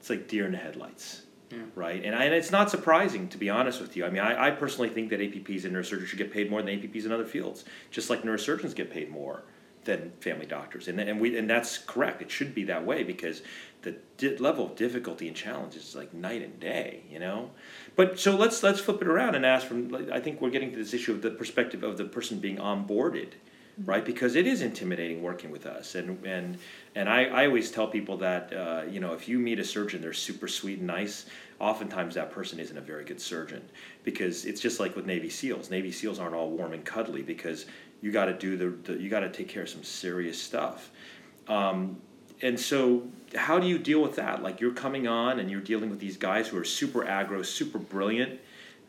it's 0.00 0.08
like 0.08 0.28
deer 0.28 0.46
in 0.46 0.52
the 0.52 0.58
headlights. 0.58 1.24
Yeah. 1.50 1.58
Right, 1.74 2.04
and, 2.04 2.14
I, 2.14 2.24
and 2.24 2.34
it's 2.34 2.50
not 2.50 2.70
surprising 2.70 3.28
to 3.28 3.38
be 3.38 3.48
honest 3.48 3.80
with 3.80 3.96
you. 3.96 4.04
I 4.04 4.10
mean, 4.10 4.22
I, 4.22 4.48
I 4.48 4.50
personally 4.50 4.90
think 4.90 5.08
that 5.10 5.20
APPs 5.20 5.64
and 5.64 5.74
neurosurgeons 5.74 6.06
should 6.06 6.18
get 6.18 6.30
paid 6.30 6.50
more 6.50 6.60
than 6.60 6.78
APPs 6.78 7.06
in 7.06 7.12
other 7.12 7.24
fields, 7.24 7.64
just 7.90 8.10
like 8.10 8.22
neurosurgeons 8.22 8.74
get 8.74 8.90
paid 8.90 9.10
more 9.10 9.44
than 9.84 10.12
family 10.20 10.44
doctors, 10.44 10.86
and 10.86 11.00
and 11.00 11.18
we 11.18 11.36
and 11.38 11.48
that's 11.48 11.78
correct. 11.78 12.20
It 12.20 12.30
should 12.30 12.54
be 12.54 12.64
that 12.64 12.84
way 12.84 13.02
because 13.02 13.40
the 13.82 13.96
di- 14.18 14.36
level 14.36 14.66
of 14.66 14.76
difficulty 14.76 15.26
and 15.28 15.36
challenge 15.36 15.76
is 15.76 15.94
like 15.94 16.12
night 16.12 16.42
and 16.42 16.60
day, 16.60 17.04
you 17.10 17.18
know. 17.18 17.50
But 17.96 18.20
so 18.20 18.36
let's 18.36 18.62
let's 18.62 18.80
flip 18.80 19.00
it 19.00 19.08
around 19.08 19.34
and 19.34 19.46
ask 19.46 19.66
from. 19.66 20.08
I 20.12 20.20
think 20.20 20.42
we're 20.42 20.50
getting 20.50 20.72
to 20.72 20.76
this 20.76 20.92
issue 20.92 21.12
of 21.12 21.22
the 21.22 21.30
perspective 21.30 21.82
of 21.82 21.96
the 21.96 22.04
person 22.04 22.38
being 22.38 22.58
onboarded, 22.58 23.32
right? 23.84 24.04
Because 24.04 24.36
it 24.36 24.46
is 24.46 24.62
intimidating 24.62 25.22
working 25.22 25.50
with 25.50 25.66
us, 25.66 25.94
and 25.94 26.24
and 26.24 26.58
and 26.94 27.08
I, 27.08 27.24
I 27.24 27.46
always 27.46 27.70
tell 27.70 27.86
people 27.86 28.16
that 28.18 28.52
uh, 28.52 28.82
you 28.90 29.00
know 29.00 29.12
if 29.14 29.28
you 29.28 29.38
meet 29.38 29.58
a 29.58 29.64
surgeon, 29.64 30.00
they're 30.00 30.12
super 30.12 30.48
sweet 30.48 30.78
and 30.78 30.86
nice. 30.86 31.26
Oftentimes 31.60 32.14
that 32.14 32.30
person 32.30 32.60
isn't 32.60 32.76
a 32.76 32.80
very 32.80 33.04
good 33.04 33.20
surgeon 33.20 33.62
because 34.04 34.44
it's 34.44 34.60
just 34.60 34.78
like 34.78 34.94
with 34.94 35.06
Navy 35.06 35.28
SEALs. 35.28 35.70
Navy 35.70 35.90
SEAls 35.90 36.20
aren't 36.20 36.34
all 36.34 36.50
warm 36.50 36.72
and 36.72 36.84
cuddly 36.84 37.22
because 37.22 37.66
you 38.00 38.12
got 38.12 38.26
to 38.26 38.34
do 38.34 38.56
the, 38.56 38.92
the 38.92 39.00
you 39.00 39.10
got 39.10 39.20
to 39.20 39.30
take 39.30 39.48
care 39.48 39.62
of 39.62 39.68
some 39.68 39.82
serious 39.82 40.40
stuff. 40.40 40.90
Um, 41.48 41.98
and 42.42 42.58
so 42.58 43.02
how 43.34 43.58
do 43.58 43.66
you 43.66 43.78
deal 43.78 44.00
with 44.00 44.16
that 44.16 44.42
like 44.42 44.60
you're 44.60 44.72
coming 44.72 45.06
on 45.06 45.40
and 45.40 45.50
you're 45.50 45.60
dealing 45.60 45.90
with 45.90 45.98
these 45.98 46.16
guys 46.16 46.48
who 46.48 46.56
are 46.56 46.64
super 46.64 47.04
aggro 47.04 47.44
super 47.44 47.78
brilliant 47.78 48.40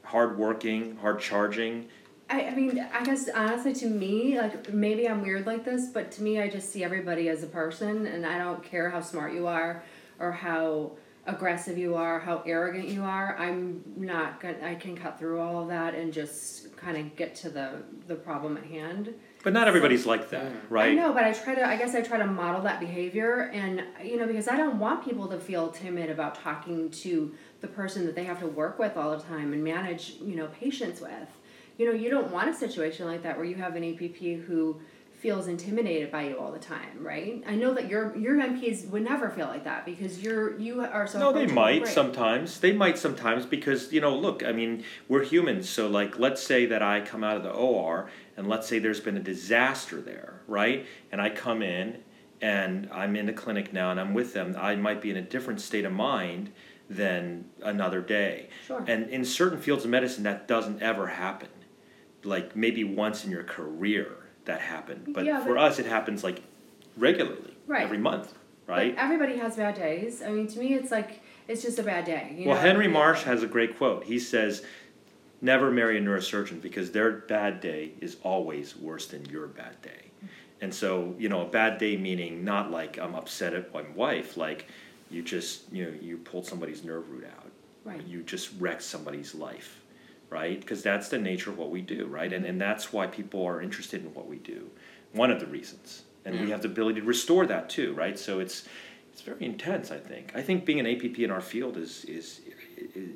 hardworking 0.04 0.96
hard 0.98 1.20
charging 1.20 1.88
I, 2.30 2.44
I 2.44 2.56
mean, 2.56 2.80
I 2.94 3.04
guess 3.04 3.28
honestly, 3.34 3.74
to 3.74 3.88
me, 3.88 4.40
like 4.40 4.72
maybe 4.74 5.08
I'm 5.08 5.22
weird 5.22 5.48
like 5.48 5.66
this, 5.66 5.88
but 5.88 6.12
to 6.14 6.24
me, 6.24 6.40
I 6.40 6.48
just 6.48 6.72
see 6.72 6.84
everybody 6.84 7.28
as 7.30 7.44
a 7.44 7.48
person, 7.48 8.06
and 8.06 8.26
I 8.26 8.38
don't 8.38 8.64
care 8.64 8.90
how 8.90 9.02
smart 9.02 9.34
you 9.34 9.48
are 9.48 9.84
or 10.20 10.32
how 10.32 10.92
aggressive 11.26 11.78
you 11.78 11.96
are, 11.96 12.20
how 12.20 12.44
arrogant 12.46 12.88
you 12.88 13.04
are. 13.04 13.36
I'm 13.38 13.84
not 13.96 14.40
gonna. 14.40 14.58
I 14.64 14.76
can 14.76 14.96
cut 14.96 15.18
through 15.18 15.40
all 15.40 15.62
of 15.64 15.70
that 15.70 15.96
and 15.96 16.14
just 16.14 16.76
kind 16.78 16.98
of 16.98 17.16
get 17.16 17.36
to 17.38 17.50
the 17.50 17.84
the 18.08 18.16
problem 18.16 18.58
at 18.58 18.66
hand. 18.66 19.14
but 19.44 19.54
not 19.54 19.68
everybody's 19.68 20.06
like 20.06 20.30
that 20.30 20.52
right 20.70 20.92
I 20.92 20.94
know, 20.94 21.14
but 21.14 21.24
I 21.24 21.34
try 21.34 21.56
to. 21.56 21.68
I 21.68 21.78
guess 21.78 21.96
I 21.96 22.02
try 22.02 22.18
to 22.18 22.28
model 22.28 22.62
that 22.62 22.80
behavior, 22.80 23.50
and 23.54 23.84
you 24.04 24.18
know, 24.18 24.28
because 24.28 24.48
I 24.48 24.56
don't 24.56 24.78
want 24.78 25.04
people 25.04 25.28
to 25.30 25.40
feel 25.40 25.70
timid 25.70 26.12
about 26.12 26.36
talking 26.36 26.92
to 26.92 27.34
the 27.62 27.68
person 27.68 28.06
that 28.06 28.16
they 28.16 28.24
have 28.24 28.40
to 28.40 28.48
work 28.48 28.78
with 28.78 28.98
all 28.98 29.18
the 29.18 29.24
time 29.24 29.52
and 29.52 29.64
manage, 29.64 30.16
you 30.22 30.36
know, 30.36 30.48
patients 30.48 31.02
with. 31.02 31.28
You 31.80 31.86
know, 31.86 31.94
you 31.94 32.10
don't 32.10 32.30
want 32.30 32.50
a 32.50 32.54
situation 32.54 33.08
like 33.08 33.24
that 33.24 33.38
where 33.38 33.46
you 33.46 33.56
have 33.56 33.78
an 33.78 33.86
APP 33.86 34.18
who 34.46 34.82
feels 35.20 35.48
intimidated 35.48 36.12
by 36.12 36.24
you 36.28 36.38
all 36.38 36.52
the 36.52 36.60
time, 36.60 37.02
right? 37.02 37.42
I 37.48 37.56
know 37.56 37.74
that 37.74 37.90
your 37.90 38.16
your 38.18 38.36
NPs 38.36 38.90
would 38.90 39.04
never 39.04 39.30
feel 39.30 39.48
like 39.48 39.64
that 39.64 39.86
because 39.86 40.22
you're 40.22 40.60
you 40.60 40.82
are 40.82 41.08
so. 41.08 41.20
no 41.20 41.32
they 41.32 41.48
might 41.48 41.84
great. 41.84 41.94
sometimes 41.94 42.60
they 42.60 42.74
might 42.74 42.98
sometimes 42.98 43.46
because 43.46 43.94
you 43.94 44.02
know 44.02 44.14
look 44.16 44.44
i 44.46 44.52
mean 44.52 44.84
we're 45.08 45.24
humans 45.24 45.70
so 45.70 45.88
like 45.88 46.20
let's 46.20 46.42
say 46.42 46.66
that 46.66 46.82
i 46.82 47.02
come 47.02 47.24
out 47.24 47.36
of 47.38 47.44
the 47.44 47.50
or 47.50 48.10
and 48.38 48.48
let's 48.48 48.68
say 48.68 48.80
there's 48.80 49.02
been 49.02 49.18
a 49.18 49.22
disaster 49.22 50.00
there 50.02 50.42
right 50.48 50.86
and 51.12 51.22
i 51.22 51.30
come 51.30 51.62
in 51.62 51.98
and 52.42 52.90
i'm 52.94 53.16
in 53.16 53.26
the 53.26 53.34
clinic 53.34 53.74
now 53.74 53.92
and 53.92 54.00
i'm 54.00 54.14
with 54.14 54.34
them 54.34 54.56
i 54.58 54.74
might 54.76 55.02
be 55.02 55.10
in 55.10 55.18
a 55.18 55.22
different 55.22 55.60
state 55.60 55.84
of 55.86 55.92
mind 55.92 56.50
than 56.90 57.46
another 57.62 58.00
day 58.02 58.48
Sure. 58.66 58.84
and 58.88 59.10
in 59.10 59.24
certain 59.26 59.60
fields 59.60 59.84
of 59.84 59.90
medicine 59.92 60.24
that 60.24 60.48
doesn't 60.48 60.82
ever 60.82 61.08
happen 61.08 61.50
like 62.24 62.56
maybe 62.56 62.84
once 62.84 63.26
in 63.26 63.32
your 63.32 63.44
career 63.44 64.16
that 64.46 64.60
happened 64.62 65.14
but 65.14 65.26
Yeah, 65.26 65.44
for 65.44 65.56
but- 65.56 65.64
us 65.64 65.80
it 65.80 65.86
happens 65.86 66.24
like 66.24 66.42
regularly 66.98 67.56
Right. 67.68 67.84
every 67.84 67.98
month 67.98 68.34
But 68.66 68.74
right 68.74 68.96
everybody 68.98 69.38
has 69.38 69.56
bad 69.56 69.76
days. 69.76 70.22
I 70.22 70.30
mean, 70.30 70.48
to 70.48 70.60
me, 70.60 70.74
it's 70.74 70.92
like 70.92 71.22
it's 71.48 71.62
just 71.64 71.80
a 71.80 71.84
bad 71.84 72.06
day. 72.06 72.36
You 72.38 72.48
well, 72.50 72.56
know? 72.56 72.62
Henry 72.62 72.88
Marsh 72.88 73.24
has 73.24 73.42
a 73.44 73.48
great 73.48 73.78
quote. 73.78 74.04
He 74.04 74.20
says, 74.20 74.64
"Never 75.42 75.72
marry 75.72 75.98
a 75.98 76.02
neurosurgeon 76.02 76.62
because 76.62 76.92
their 76.92 77.12
bad 77.12 77.62
day 77.62 77.94
is 78.02 78.18
always 78.24 78.76
worse 78.78 79.08
than 79.08 79.26
your 79.26 79.48
bad 79.48 79.82
day." 79.82 80.12
Mm-hmm. 80.18 80.28
And 80.62 80.74
so, 80.74 81.16
you 81.18 81.30
know, 81.30 81.42
a 81.42 81.50
bad 81.50 81.78
day 81.80 81.98
meaning 81.98 82.44
not 82.44 82.70
like 82.70 83.00
I'm 83.00 83.16
upset 83.16 83.54
at 83.54 83.74
my 83.74 83.84
wife, 83.96 84.38
like 84.38 84.68
you 85.10 85.24
just, 85.24 85.72
you 85.72 85.86
know, 85.86 85.94
you 86.02 86.18
pulled 86.18 86.46
somebody's 86.46 86.84
nerve 86.84 87.10
root 87.10 87.26
out. 87.26 87.50
Right. 87.84 88.06
You 88.06 88.22
just 88.22 88.52
wrecked 88.60 88.84
somebody's 88.84 89.34
life, 89.34 89.79
right? 90.30 90.60
Because 90.60 90.82
that's 90.84 91.10
the 91.10 91.18
nature 91.18 91.50
of 91.50 91.58
what 91.58 91.70
we 91.72 91.82
do, 91.82 92.06
right? 92.06 92.32
And 92.32 92.46
and 92.46 92.60
that's 92.60 92.94
why 92.94 93.08
people 93.08 93.46
are 93.46 93.62
interested 93.62 94.04
in 94.04 94.14
what 94.14 94.28
we 94.28 94.38
do. 94.38 94.70
One 95.14 95.32
of 95.32 95.40
the 95.40 95.48
reasons. 95.48 96.04
And 96.26 96.40
we 96.42 96.52
have 96.52 96.62
the 96.62 96.68
ability 96.68 97.00
to 97.00 97.08
restore 97.08 97.48
that 97.48 97.70
too, 97.70 97.94
right? 97.94 98.20
So 98.20 98.40
it's 98.40 98.68
it's 99.12 99.22
very 99.22 99.44
intense. 99.44 99.92
I 99.92 99.98
think. 99.98 100.32
I 100.36 100.42
think 100.42 100.66
being 100.66 100.80
an 100.80 100.86
APP 100.86 101.20
in 101.20 101.32
our 101.32 101.42
field 101.42 101.78
is 101.78 102.06
is. 102.06 102.42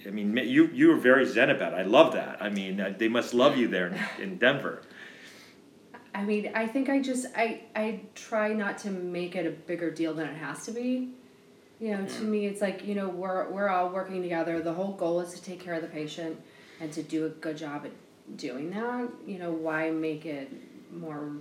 I 0.05 0.09
mean, 0.09 0.35
you 0.35 0.67
you 0.73 0.89
were 0.89 0.97
very 0.97 1.25
zen 1.25 1.49
about 1.49 1.73
it. 1.73 1.77
I 1.77 1.83
love 1.83 2.13
that. 2.13 2.41
I 2.41 2.49
mean, 2.49 2.81
uh, 2.81 2.93
they 2.97 3.07
must 3.07 3.33
love 3.33 3.55
you 3.55 3.67
there 3.67 3.87
in, 3.87 3.99
in 4.21 4.37
Denver. 4.37 4.81
I 6.15 6.23
mean, 6.23 6.51
I 6.53 6.67
think 6.67 6.89
I 6.89 7.01
just 7.01 7.27
I 7.35 7.61
I 7.75 8.01
try 8.15 8.53
not 8.53 8.77
to 8.79 8.89
make 8.89 9.35
it 9.35 9.45
a 9.45 9.51
bigger 9.51 9.91
deal 9.91 10.13
than 10.13 10.27
it 10.27 10.37
has 10.37 10.65
to 10.65 10.71
be. 10.71 11.09
You 11.79 11.97
know, 11.97 12.05
to 12.05 12.21
me, 12.23 12.45
it's 12.45 12.61
like 12.61 12.85
you 12.85 12.95
know 12.95 13.09
we're 13.09 13.49
we're 13.49 13.69
all 13.69 13.89
working 13.89 14.21
together. 14.21 14.61
The 14.61 14.73
whole 14.73 14.93
goal 14.93 15.21
is 15.21 15.33
to 15.33 15.43
take 15.43 15.59
care 15.59 15.73
of 15.75 15.81
the 15.81 15.87
patient 15.87 16.39
and 16.83 16.91
to 16.93 17.01
do 17.01 17.25
a 17.25 17.29
good 17.29 17.57
job 17.57 17.85
at 17.85 18.37
doing 18.37 18.69
that. 18.71 19.07
You 19.25 19.39
know, 19.39 19.51
why 19.51 19.89
make 19.89 20.25
it 20.25 20.51
more, 20.91 21.31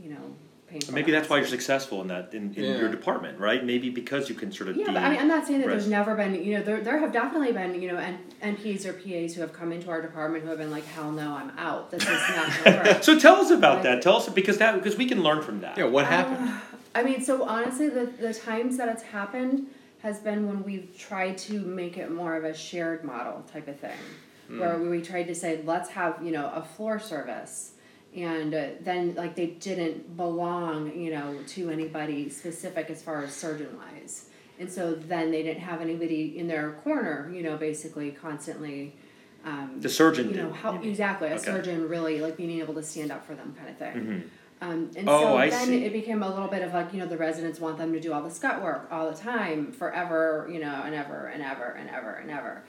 you 0.00 0.10
know, 0.10 0.20
painful? 0.68 0.92
Maybe 0.94 1.10
that's 1.10 1.28
why 1.30 1.38
you're 1.38 1.46
successful 1.46 2.02
in 2.02 2.08
that 2.08 2.34
in, 2.34 2.54
in 2.54 2.64
Yeah. 2.64 2.76
your 2.78 2.90
department, 2.90 3.38
right? 3.40 3.64
Maybe 3.64 3.88
because 3.88 4.28
you 4.28 4.34
can 4.34 4.52
sort 4.52 4.68
of. 4.68 4.76
Yeah, 4.76 4.86
de- 4.86 4.92
but 4.92 5.02
I 5.02 5.10
mean, 5.10 5.18
I'm 5.18 5.28
not 5.28 5.46
saying 5.46 5.60
that 5.60 5.66
rest. 5.68 5.78
there's 5.80 5.90
never 5.90 6.14
been, 6.14 6.34
you 6.44 6.58
know, 6.58 6.62
there, 6.62 6.80
there 6.82 6.98
have 6.98 7.12
definitely 7.12 7.52
been, 7.52 7.80
you 7.80 7.90
know, 7.90 7.96
N- 7.98 8.18
NPs 8.42 8.84
or 8.84 8.92
PAs 8.92 9.34
who 9.34 9.40
have 9.40 9.52
come 9.54 9.72
into 9.72 9.88
our 9.90 10.02
department 10.02 10.44
who 10.44 10.50
have 10.50 10.58
been 10.58 10.70
like, 10.70 10.84
hell 10.84 11.10
no, 11.10 11.32
I'm 11.34 11.50
out. 11.58 11.90
This 11.90 12.02
is 12.02 12.08
not 12.08 13.02
so 13.04 13.18
tell 13.18 13.36
us 13.36 13.50
about 13.50 13.76
Like- 13.76 13.82
that. 13.84 14.02
Tell 14.02 14.16
us 14.18 14.28
because 14.28 14.58
that 14.58 14.74
because 14.74 14.96
we 14.98 15.06
can 15.06 15.22
learn 15.22 15.42
from 15.42 15.60
that. 15.62 15.78
Yeah, 15.78 15.84
what 15.84 16.04
happened? 16.06 16.48
Uh, 16.50 16.58
I 16.94 17.02
mean, 17.02 17.24
so 17.24 17.44
honestly, 17.48 17.88
the, 17.88 18.04
the 18.20 18.34
times 18.34 18.76
that 18.76 18.88
it's 18.90 19.02
happened 19.02 19.66
has 20.02 20.18
been 20.18 20.46
when 20.46 20.62
we've 20.62 20.94
tried 20.98 21.38
to 21.38 21.58
make 21.60 21.96
it 21.96 22.10
more 22.10 22.34
of 22.36 22.44
a 22.44 22.52
shared 22.52 23.02
model 23.04 23.42
type 23.52 23.66
of 23.68 23.78
thing, 23.78 23.96
where 24.58 24.78
we 24.78 25.00
tried 25.02 25.24
to 25.28 25.34
say, 25.34 25.60
let's 25.64 25.90
have 25.90 26.22
you 26.22 26.32
know 26.32 26.50
a 26.54 26.62
floor 26.62 26.98
service, 26.98 27.72
and 28.16 28.54
uh, 28.54 28.66
then 28.80 29.14
like 29.14 29.34
they 29.36 29.46
didn't 29.46 30.16
belong 30.16 30.92
you 30.96 31.10
know 31.10 31.38
to 31.48 31.70
anybody 31.70 32.28
specific 32.28 32.90
as 32.90 33.02
far 33.02 33.22
as 33.24 33.34
surgeon 33.34 33.76
wise, 33.76 34.26
and 34.58 34.70
so 34.70 34.94
then 34.94 35.30
they 35.30 35.42
didn't 35.42 35.62
have 35.62 35.80
anybody 35.80 36.38
in 36.38 36.48
their 36.48 36.72
corner, 36.84 37.30
you 37.34 37.42
know, 37.42 37.56
basically 37.56 38.10
constantly. 38.10 38.94
Um, 39.44 39.80
The 39.80 39.88
surgeon 39.88 40.30
you 40.30 40.36
know 40.36 40.46
did. 40.48 40.54
how 40.56 40.80
exactly 40.80 41.28
a 41.28 41.32
Okay. 41.34 41.42
surgeon 41.44 41.88
really 41.88 42.20
like 42.20 42.36
being 42.36 42.60
able 42.60 42.74
to 42.74 42.82
stand 42.82 43.10
up 43.10 43.26
for 43.26 43.34
them 43.34 43.54
kind 43.58 43.68
of 43.70 43.76
thing. 43.76 43.96
Mhm. 43.96 44.22
Um, 44.64 44.90
and 44.96 45.08
Oh, 45.08 45.20
so 45.20 45.36
I 45.36 45.50
then 45.50 45.66
see. 45.66 45.84
it 45.84 45.92
became 45.92 46.22
a 46.22 46.28
little 46.28 46.46
bit 46.46 46.62
of 46.62 46.72
like, 46.72 46.92
you 46.94 47.00
know, 47.00 47.06
the 47.06 47.16
residents 47.16 47.58
want 47.58 47.76
them 47.78 47.92
to 47.92 47.98
do 47.98 48.12
all 48.12 48.22
the 48.22 48.30
scut 48.30 48.62
work 48.62 48.86
all 48.92 49.10
the 49.10 49.16
time, 49.16 49.72
forever, 49.72 50.48
you 50.48 50.60
know, 50.60 50.82
and 50.86 50.94
ever 50.94 51.26
and 51.34 51.42
ever 51.42 51.70
and 51.76 51.90
ever 51.90 52.12
and 52.12 52.30
ever. 52.30 52.62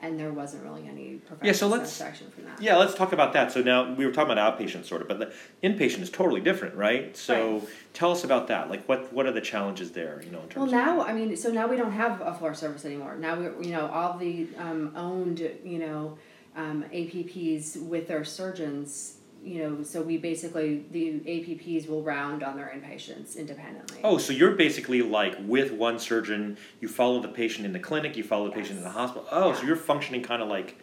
And 0.00 0.18
there 0.18 0.30
wasn't 0.30 0.62
really 0.62 0.86
any 0.88 1.14
professional 1.26 1.46
Yeah, 1.46 1.52
so 1.52 1.66
let's- 1.66 1.90
satisfaction 1.90 2.30
from 2.30 2.44
that. 2.44 2.62
Yeah, 2.62 2.76
let's 2.76 2.94
talk 2.94 3.12
about 3.12 3.32
that. 3.32 3.50
So 3.50 3.62
now 3.62 3.92
we 3.94 4.06
were 4.06 4.12
talking 4.12 4.30
about 4.30 4.58
outpatient 4.58 4.84
sort 4.84 5.02
of, 5.02 5.08
but 5.08 5.18
the 5.18 5.32
inpatient 5.68 6.02
is 6.02 6.10
totally 6.10 6.40
different, 6.40 6.76
right? 6.76 7.16
So 7.16 7.58
Right. 7.58 7.68
tell 7.94 8.12
us 8.12 8.22
about 8.22 8.46
that. 8.46 8.70
Like, 8.70 8.88
what 8.88 9.12
what 9.12 9.26
are 9.26 9.32
the 9.32 9.40
challenges 9.40 9.90
there? 9.90 10.22
You 10.24 10.30
know, 10.30 10.38
in 10.38 10.48
Well, 10.54 10.66
terms 10.68 10.72
now, 10.72 11.00
I 11.02 11.12
mean, 11.12 11.36
so 11.36 11.50
now 11.50 11.66
we 11.66 11.76
don't 11.76 11.90
have 11.92 12.20
a 12.20 12.32
floor 12.32 12.54
service 12.54 12.84
anymore. 12.84 13.16
Now 13.16 13.34
we, 13.40 13.66
you 13.66 13.72
know, 13.72 13.88
all 13.88 14.16
the 14.16 14.46
um, 14.56 14.92
owned, 14.94 15.40
you 15.64 15.78
know, 15.80 16.16
um, 16.56 16.84
APPs 16.92 17.76
with 17.82 18.06
their 18.06 18.24
surgeons, 18.24 19.17
you 19.42 19.62
know, 19.62 19.82
so 19.82 20.02
we 20.02 20.16
basically, 20.18 20.84
the 20.90 21.20
APPs 21.20 21.88
will 21.88 22.02
round 22.02 22.42
on 22.42 22.56
their 22.56 22.72
inpatients 22.74 23.36
independently. 23.36 24.00
Oh, 24.04 24.18
so 24.18 24.32
you're 24.32 24.52
basically 24.52 25.02
like 25.02 25.36
with 25.40 25.72
one 25.72 25.98
surgeon. 25.98 26.58
You 26.80 26.88
follow 26.88 27.20
the 27.20 27.28
patient 27.28 27.64
in 27.64 27.72
the 27.72 27.78
clinic. 27.78 28.16
You 28.16 28.24
follow 28.24 28.46
the 28.46 28.54
patient 28.54 28.78
in 28.78 28.84
the 28.84 28.90
hospital. 28.90 29.26
Oh, 29.30 29.54
so 29.54 29.64
you're 29.64 29.76
functioning 29.76 30.22
kind 30.22 30.42
of 30.42 30.48
like 30.48 30.76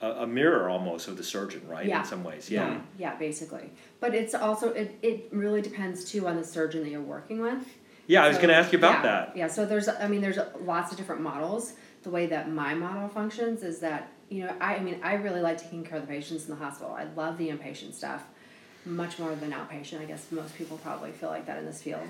a, 0.00 0.10
a 0.22 0.26
mirror 0.26 0.68
almost 0.68 1.08
of 1.08 1.16
the 1.16 1.24
surgeon, 1.24 1.66
right? 1.66 1.86
Yeah. 1.86 2.00
In 2.00 2.04
some 2.04 2.24
ways, 2.24 2.50
Yeah, 2.50 2.68
yeah. 2.68 2.80
yeah, 2.98 3.14
basically. 3.16 3.70
But 4.00 4.14
it's 4.14 4.34
also 4.34 4.70
it, 4.70 4.98
it 5.02 5.28
really 5.32 5.62
depends 5.62 6.04
too 6.04 6.26
on 6.28 6.36
the 6.36 6.44
surgeon 6.44 6.82
that 6.82 6.90
you're 6.90 7.00
working 7.00 7.40
with. 7.40 7.64
Yeah, 8.06 8.24
I 8.24 8.28
was 8.28 8.36
going 8.36 8.48
to 8.48 8.56
ask 8.56 8.72
you 8.72 8.78
about 8.78 8.96
yeah, 8.96 9.02
that. 9.02 9.36
Yeah, 9.36 9.46
so 9.46 9.64
there's 9.64 9.88
I 9.88 10.08
mean 10.08 10.20
there's 10.20 10.38
lots 10.60 10.90
of 10.90 10.98
different 10.98 11.22
models. 11.22 11.74
The 12.02 12.10
way 12.10 12.26
that 12.26 12.50
my 12.50 12.74
model 12.74 13.08
functions 13.08 13.62
is 13.62 13.78
that 13.78 14.10
you 14.32 14.44
know 14.44 14.54
I, 14.60 14.76
I 14.76 14.80
mean 14.80 14.98
I 15.02 15.14
really 15.14 15.40
like 15.40 15.60
taking 15.62 15.84
care 15.84 15.98
of 15.98 16.06
the 16.06 16.12
patients 16.12 16.44
in 16.44 16.50
the 16.50 16.56
hospital. 16.56 16.92
I 16.92 17.04
love 17.16 17.36
the 17.36 17.48
inpatient 17.48 17.92
stuff 17.92 18.24
much 18.84 19.18
more 19.18 19.34
than 19.34 19.52
outpatient. 19.52 20.00
I 20.00 20.06
guess 20.06 20.32
most 20.32 20.56
people 20.56 20.78
probably 20.78 21.12
feel 21.12 21.28
like 21.28 21.46
that 21.46 21.58
in 21.58 21.66
this 21.66 21.82
field. 21.82 22.02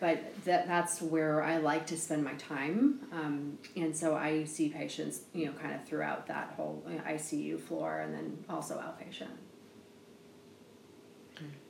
But 0.00 0.44
that 0.44 0.66
that's 0.66 1.00
where 1.00 1.42
I 1.42 1.56
like 1.58 1.86
to 1.86 1.96
spend 1.96 2.22
my 2.22 2.34
time, 2.34 3.00
um, 3.12 3.58
and 3.76 3.96
so 3.96 4.14
I 4.14 4.44
see 4.44 4.68
patients, 4.68 5.22
you 5.32 5.46
know, 5.46 5.52
kind 5.52 5.74
of 5.74 5.86
throughout 5.86 6.26
that 6.26 6.52
whole 6.54 6.82
ICU 6.86 7.58
floor, 7.58 8.00
and 8.00 8.12
then 8.12 8.44
also 8.46 8.76
outpatient. 8.76 9.30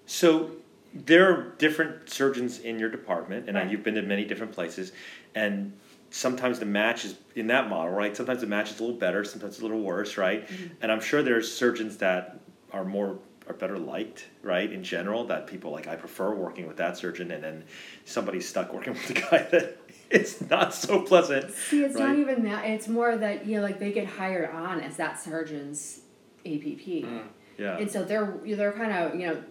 So 0.07 0.51
there 0.93 1.33
are 1.33 1.55
different 1.59 2.11
surgeons 2.11 2.59
in 2.59 2.81
your 2.81 2.89
department, 2.89 3.49
and 3.49 3.57
I 3.57 3.63
you've 3.63 3.85
been 3.85 3.95
to 3.95 4.03
many 4.03 4.25
different 4.25 4.53
places, 4.53 4.91
and 5.37 5.73
sometimes 6.11 6.59
the 6.59 6.67
match 6.67 7.05
is 7.05 7.17
in 7.35 7.49
that 7.49 7.69
model, 7.69 7.93
right? 7.93 8.17
Sometimes 8.17 8.41
the 8.41 8.47
match 8.47 8.71
is 8.71 8.81
a 8.81 8.83
little 8.83 8.99
better, 8.99 9.25
sometimes 9.25 9.55
it's 9.55 9.61
a 9.61 9.63
little 9.63 9.83
worse, 9.83 10.17
right? 10.17 10.47
Mm-hmm. 10.47 10.75
And 10.83 10.93
I'm 10.93 11.01
sure 11.01 11.23
there's 11.23 11.53
surgeons 11.53 11.99
that 11.99 12.41
are 12.73 12.85
more 12.85 13.19
are 13.49 13.55
better 13.55 13.79
liked, 13.79 14.27
right? 14.43 14.73
In 14.73 14.83
general, 14.83 15.25
that 15.27 15.47
people 15.47 15.71
like 15.71 15.87
I 15.87 15.95
prefer 15.97 16.35
working 16.35 16.67
with 16.67 16.79
that 16.79 16.97
surgeon, 16.97 17.31
and 17.31 17.43
then 17.45 17.65
somebody's 18.05 18.49
stuck 18.49 18.73
working 18.73 18.93
with 18.95 19.07
the 19.07 19.15
guy 19.15 19.47
that 19.53 19.77
it's 20.11 20.41
not 20.41 20.75
so 20.75 21.03
pleasant. 21.03 21.53
See, 21.53 21.85
it's 21.85 21.97
not 21.97 22.17
even 22.17 22.45
that. 22.45 22.65
It's 22.65 22.89
more 22.89 23.17
that 23.17 23.47
you 23.47 23.57
know, 23.57 23.63
like 23.63 23.79
they 23.79 23.93
get 23.93 24.07
hired 24.07 24.51
on 24.51 24.81
as 24.81 24.97
that 24.97 25.21
surgeon's 25.21 26.01
APP, 26.45 27.05
mm, 27.05 27.23
Yeah. 27.59 27.79
and 27.79 27.91
so 27.91 28.05
they're 28.05 28.37
they're 28.45 28.73
kind 28.73 28.93
of 28.93 29.15
you 29.15 29.27
know, 29.29 29.43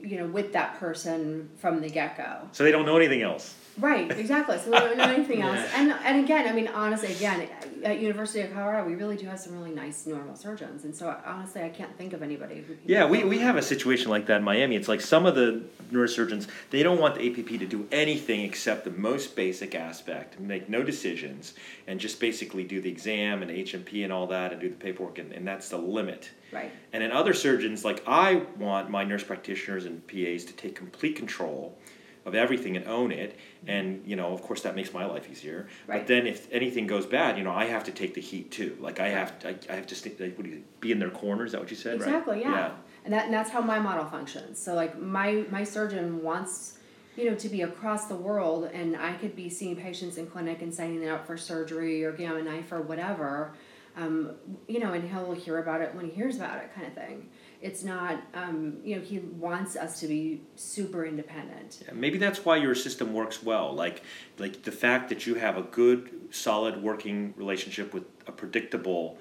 you 0.00 0.18
know, 0.18 0.26
with 0.26 0.52
that 0.52 0.78
person 0.78 1.50
from 1.58 1.80
the 1.80 1.88
get 1.88 2.16
go. 2.16 2.48
so 2.52 2.62
they 2.64 2.70
don't 2.72 2.86
know 2.86 2.96
anything 2.96 3.22
else. 3.22 3.54
Right, 3.80 4.10
exactly. 4.10 4.58
So 4.58 4.70
we 4.70 4.78
don't 4.78 4.98
know 4.98 5.04
anything 5.04 5.42
else. 5.42 5.60
And 5.74 5.92
and 5.92 6.24
again, 6.24 6.46
I 6.46 6.52
mean, 6.52 6.68
honestly, 6.68 7.12
again, 7.12 7.48
at 7.82 7.98
University 8.00 8.40
of 8.40 8.52
Colorado, 8.52 8.86
we 8.86 8.94
really 8.94 9.16
do 9.16 9.26
have 9.26 9.40
some 9.40 9.54
really 9.54 9.70
nice 9.72 10.06
normal 10.06 10.36
surgeons, 10.36 10.84
and 10.84 10.94
so 10.94 11.16
honestly, 11.24 11.62
I 11.62 11.70
can't 11.70 11.96
think 11.96 12.12
of 12.12 12.22
anybody 12.22 12.64
who. 12.66 12.76
Yeah, 12.84 13.06
we, 13.06 13.24
we 13.24 13.38
have 13.38 13.56
a 13.56 13.62
situation 13.62 14.10
like 14.10 14.26
that 14.26 14.38
in 14.38 14.44
Miami. 14.44 14.76
It's 14.76 14.88
like 14.88 15.00
some 15.00 15.26
of 15.26 15.34
the 15.34 15.62
neurosurgeons, 15.92 16.46
they 16.70 16.82
don't 16.82 17.00
want 17.00 17.16
the 17.16 17.28
APP 17.28 17.48
to 17.58 17.66
do 17.66 17.86
anything 17.90 18.40
except 18.42 18.84
the 18.84 18.90
most 18.90 19.36
basic 19.36 19.74
aspect, 19.74 20.38
make 20.38 20.68
no 20.68 20.82
decisions, 20.82 21.54
and 21.86 21.98
just 21.98 22.20
basically 22.20 22.64
do 22.64 22.80
the 22.80 22.88
exam 22.88 23.42
and 23.42 23.50
H&P 23.50 24.04
and 24.04 24.12
all 24.12 24.26
that 24.28 24.52
and 24.52 24.60
do 24.60 24.68
the 24.68 24.76
paperwork, 24.76 25.18
and, 25.18 25.32
and 25.32 25.46
that's 25.46 25.68
the 25.68 25.78
limit. 25.78 26.30
Right. 26.52 26.70
And 26.92 27.02
in 27.02 27.12
other 27.12 27.34
surgeons, 27.34 27.84
like 27.84 28.02
I 28.06 28.42
want 28.56 28.90
my 28.90 29.04
nurse 29.04 29.24
practitioners 29.24 29.84
and 29.84 30.06
PAs 30.06 30.44
to 30.44 30.52
take 30.52 30.74
complete 30.74 31.16
control 31.16 31.76
of 32.24 32.34
everything 32.34 32.76
and 32.76 32.86
own 32.86 33.12
it. 33.12 33.36
And, 33.66 34.02
you 34.06 34.16
know, 34.16 34.32
of 34.32 34.42
course, 34.42 34.62
that 34.62 34.76
makes 34.76 34.92
my 34.92 35.04
life 35.04 35.28
easier. 35.30 35.68
But 35.86 36.06
then 36.06 36.26
if 36.26 36.50
anything 36.52 36.86
goes 36.86 37.06
bad, 37.06 37.38
you 37.38 37.44
know, 37.44 37.52
I 37.52 37.66
have 37.66 37.84
to 37.84 37.92
take 37.92 38.14
the 38.14 38.20
heat 38.20 38.50
too. 38.50 38.76
Like 38.80 39.00
I 39.00 39.08
have 39.08 39.38
to, 39.40 39.48
I, 39.48 39.56
I 39.70 39.76
have 39.76 39.86
to 39.88 39.94
stay, 39.94 40.12
like, 40.18 40.36
what 40.36 40.44
do 40.44 40.50
you, 40.50 40.62
be 40.80 40.92
in 40.92 40.98
their 40.98 41.10
corner. 41.10 41.44
Is 41.44 41.52
that 41.52 41.60
what 41.60 41.70
you 41.70 41.76
said? 41.76 41.96
Exactly, 41.96 42.44
right? 42.44 42.46
yeah. 42.46 42.72
And 43.04 43.14
that 43.14 43.24
and 43.26 43.34
that's 43.34 43.50
how 43.50 43.60
my 43.60 43.78
model 43.78 44.04
functions. 44.04 44.58
So 44.58 44.74
like 44.74 44.98
my 45.00 45.44
my 45.50 45.64
surgeon 45.64 46.22
wants 46.22 46.78
you 47.16 47.30
know 47.30 47.36
to 47.36 47.48
be 47.48 47.62
across 47.62 48.06
the 48.06 48.14
world 48.14 48.70
and 48.72 48.96
I 48.96 49.14
could 49.14 49.34
be 49.34 49.48
seeing 49.48 49.76
patients 49.76 50.18
in 50.18 50.26
clinic 50.26 50.62
and 50.62 50.72
signing 50.72 51.00
them 51.00 51.14
up 51.14 51.26
for 51.26 51.36
surgery 51.36 52.04
or 52.04 52.12
gamma 52.12 52.42
knife 52.42 52.72
or 52.72 52.82
whatever. 52.82 53.54
Um, 53.96 54.36
you 54.68 54.78
know, 54.78 54.92
and 54.92 55.08
he'll 55.10 55.32
hear 55.32 55.58
about 55.58 55.80
it 55.80 55.94
when 55.94 56.04
he 56.04 56.10
hears 56.12 56.36
about 56.36 56.58
it 56.58 56.74
kind 56.74 56.86
of 56.86 56.94
thing. 56.94 57.28
It's 57.62 57.84
not 57.84 58.22
um, 58.32 58.78
you 58.82 58.96
know, 58.96 59.02
he 59.02 59.18
wants 59.18 59.76
us 59.76 60.00
to 60.00 60.06
be 60.06 60.40
super 60.56 61.04
independent. 61.04 61.82
Yeah, 61.86 61.92
maybe 61.94 62.16
that's 62.16 62.44
why 62.44 62.56
your 62.56 62.74
system 62.74 63.12
works 63.12 63.42
well. 63.42 63.74
Like, 63.74 64.02
like 64.38 64.62
the 64.62 64.72
fact 64.72 65.08
that 65.10 65.26
you 65.26 65.34
have 65.34 65.58
a 65.58 65.62
good, 65.62 66.10
solid 66.30 66.82
working 66.82 67.34
relationship 67.36 67.92
with 67.92 68.04
a 68.26 68.32
predictable 68.32 69.18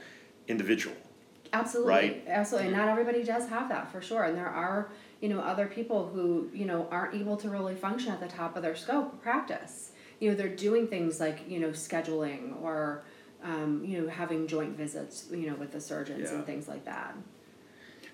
individual. 0.47 0.95
Absolutely, 1.51 1.91
Right. 1.91 2.23
absolutely. 2.27 2.71
Not 2.71 2.87
everybody 2.89 3.23
does 3.23 3.49
have 3.49 3.69
that 3.69 3.91
for 3.91 4.01
sure, 4.01 4.23
and 4.23 4.37
there 4.37 4.47
are 4.47 4.89
you 5.19 5.27
know 5.29 5.39
other 5.41 5.65
people 5.67 6.07
who 6.07 6.49
you 6.53 6.65
know 6.65 6.87
aren't 6.91 7.15
able 7.15 7.35
to 7.37 7.49
really 7.49 7.75
function 7.75 8.11
at 8.11 8.19
the 8.19 8.27
top 8.27 8.55
of 8.55 8.61
their 8.63 8.75
scope 8.75 9.13
of 9.13 9.21
practice. 9.21 9.91
You 10.19 10.29
know 10.29 10.35
they're 10.35 10.55
doing 10.55 10.87
things 10.87 11.19
like 11.19 11.49
you 11.49 11.59
know 11.59 11.69
scheduling 11.69 12.61
or 12.61 13.03
um, 13.43 13.83
you 13.83 13.99
know 14.01 14.07
having 14.09 14.47
joint 14.47 14.77
visits 14.77 15.25
you 15.31 15.49
know 15.49 15.55
with 15.55 15.71
the 15.71 15.81
surgeons 15.81 16.29
Yeah. 16.29 16.35
and 16.37 16.45
things 16.45 16.67
like 16.67 16.85
that. 16.85 17.15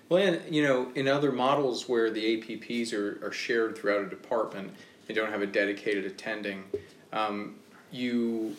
Well, 0.08 0.22
and 0.22 0.54
you 0.54 0.62
know, 0.62 0.90
in 0.94 1.08
other 1.08 1.32
models 1.32 1.88
where 1.88 2.10
the 2.10 2.36
APPs 2.36 2.92
are, 2.92 3.24
are 3.26 3.32
shared 3.32 3.76
throughout 3.76 4.02
a 4.02 4.08
department, 4.08 4.72
and 5.08 5.16
don't 5.16 5.30
have 5.30 5.42
a 5.42 5.46
dedicated 5.46 6.04
attending. 6.04 6.64
Um, 7.12 7.56
you 7.90 8.56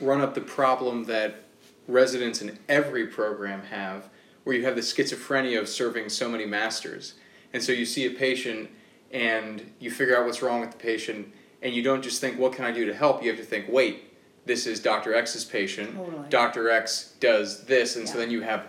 run 0.00 0.20
up 0.20 0.34
the 0.34 0.40
problem 0.40 1.04
that 1.04 1.44
residents 1.88 2.42
in 2.42 2.58
every 2.68 3.06
program 3.06 3.62
have, 3.62 4.08
where 4.44 4.54
you 4.56 4.64
have 4.64 4.74
the 4.74 4.82
schizophrenia 4.82 5.58
of 5.58 5.68
serving 5.68 6.08
so 6.08 6.28
many 6.28 6.46
masters, 6.46 7.14
and 7.52 7.62
so 7.62 7.72
you 7.72 7.84
see 7.84 8.06
a 8.06 8.10
patient 8.10 8.70
and 9.12 9.72
you 9.78 9.90
figure 9.90 10.16
out 10.16 10.26
what's 10.26 10.42
wrong 10.42 10.60
with 10.60 10.72
the 10.72 10.78
patient, 10.78 11.32
and 11.62 11.74
you 11.74 11.82
don't 11.82 12.02
just 12.02 12.20
think, 12.20 12.38
"What 12.38 12.52
can 12.52 12.64
I 12.64 12.72
do 12.72 12.86
to 12.86 12.94
help?" 12.94 13.22
You 13.22 13.30
have 13.30 13.38
to 13.38 13.44
think, 13.44 13.66
"Wait, 13.68 14.14
this 14.46 14.66
is 14.66 14.80
Doctor 14.80 15.14
X's 15.14 15.44
patient. 15.44 15.94
Totally. 15.94 16.28
Doctor 16.30 16.70
X 16.70 17.14
does 17.20 17.64
this," 17.64 17.96
and 17.96 18.08
so 18.08 18.18
then 18.18 18.30
you 18.30 18.40
have 18.40 18.66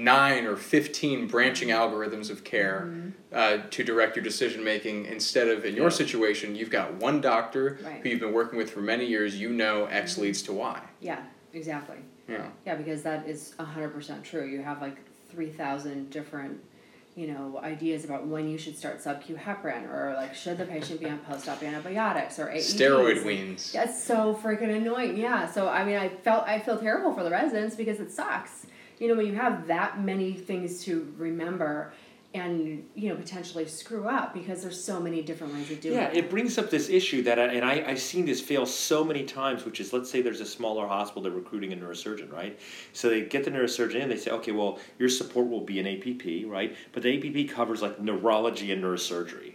nine 0.00 0.46
or 0.46 0.56
15 0.56 1.26
branching 1.28 1.68
algorithms 1.68 2.30
of 2.30 2.44
care 2.44 2.84
Mm-hmm. 2.86 3.08
uh, 3.32 3.58
to 3.70 3.82
direct 3.84 4.16
your 4.16 4.22
decision 4.22 4.62
making 4.62 5.06
instead 5.06 5.48
of 5.48 5.64
in 5.64 5.74
your 5.74 5.90
situation 5.90 6.54
you've 6.54 6.70
got 6.70 6.94
one 6.94 7.20
doctor 7.20 7.78
Right. 7.84 8.00
who 8.02 8.08
you've 8.10 8.20
been 8.20 8.32
working 8.32 8.58
with 8.58 8.70
for 8.70 8.80
many 8.80 9.06
years 9.06 9.38
you 9.40 9.50
know 9.52 9.86
x 9.86 10.18
leads 10.18 10.42
to 10.42 10.52
y 10.52 10.80
Yeah, 11.00 11.20
exactly. 11.52 11.96
yeah 12.28 12.48
Yeah, 12.66 12.74
because 12.76 13.02
that 13.02 13.26
is 13.28 13.54
hundred 13.58 13.90
percent 13.90 14.22
true. 14.24 14.44
You 14.46 14.62
have 14.62 14.80
like 14.82 14.96
three 15.30 15.50
thousand 15.50 16.10
different, 16.10 16.60
you 17.14 17.26
know, 17.28 17.58
ideas 17.62 18.04
about 18.04 18.26
when 18.26 18.48
you 18.48 18.58
should 18.58 18.76
start 18.76 19.00
sub 19.00 19.22
Q 19.22 19.36
heparin 19.36 19.88
or 19.92 20.14
like 20.16 20.34
should 20.34 20.58
the 20.58 20.66
patient 20.66 21.00
be 21.00 21.06
on 21.08 21.18
post 21.30 21.48
op 21.48 21.62
antibiotics 21.62 22.38
or 22.38 22.46
AEDs. 22.48 22.74
steroid 22.78 23.24
weans 23.24 23.72
That's 23.72 24.02
so 24.02 24.34
freaking 24.42 24.74
annoying. 24.76 25.16
Yeah. 25.16 25.46
So 25.50 25.68
I 25.68 25.84
mean, 25.84 25.96
I 25.96 26.08
felt 26.08 26.44
I 26.46 26.58
feel 26.60 26.78
terrible 26.78 27.12
for 27.14 27.22
the 27.22 27.30
residents 27.30 27.74
because 27.76 27.98
it 28.00 28.10
sucks. 28.12 28.66
You 28.98 29.08
know, 29.08 29.14
when 29.14 29.26
you 29.26 29.34
have 29.34 29.66
that 29.66 30.00
many 30.00 30.32
things 30.32 30.82
to 30.84 31.12
remember, 31.18 31.92
and 32.34 32.86
you 32.94 33.08
know 33.08 33.16
potentially 33.16 33.66
screw 33.66 34.08
up 34.08 34.34
because 34.34 34.62
there's 34.62 34.82
so 34.82 35.00
many 35.00 35.22
different 35.22 35.54
ways 35.54 35.70
of 35.70 35.80
doing 35.80 35.94
Yeah, 35.94 36.08
it. 36.08 36.14
Yeah, 36.14 36.18
it 36.20 36.30
brings 36.30 36.58
up 36.58 36.70
this 36.70 36.88
issue 36.88 37.22
that, 37.22 37.38
I, 37.38 37.44
and 37.44 37.64
I, 37.64 37.84
I've 37.86 38.00
seen 38.00 38.26
this 38.26 38.40
fail 38.40 38.66
so 38.66 39.04
many 39.04 39.24
times, 39.24 39.64
which 39.64 39.80
is 39.80 39.92
let's 39.92 40.10
say 40.10 40.20
there's 40.20 40.40
a 40.40 40.46
smaller 40.46 40.86
hospital, 40.86 41.22
they're 41.22 41.32
recruiting 41.32 41.72
a 41.72 41.76
neurosurgeon, 41.76 42.32
right? 42.32 42.58
So 42.92 43.08
they 43.08 43.22
get 43.22 43.44
the 43.44 43.50
neurosurgeon 43.50 44.02
in, 44.02 44.08
they 44.08 44.16
say, 44.16 44.30
okay, 44.32 44.52
well, 44.52 44.78
your 44.98 45.08
support 45.08 45.48
will 45.48 45.62
be 45.62 45.80
an 45.80 45.86
APP, 45.86 46.50
right? 46.50 46.76
But 46.92 47.02
the 47.02 47.16
APP 47.16 47.54
covers 47.54 47.80
like 47.80 48.00
neurology 48.00 48.72
and 48.72 48.82
neurosurgery. 48.82 49.54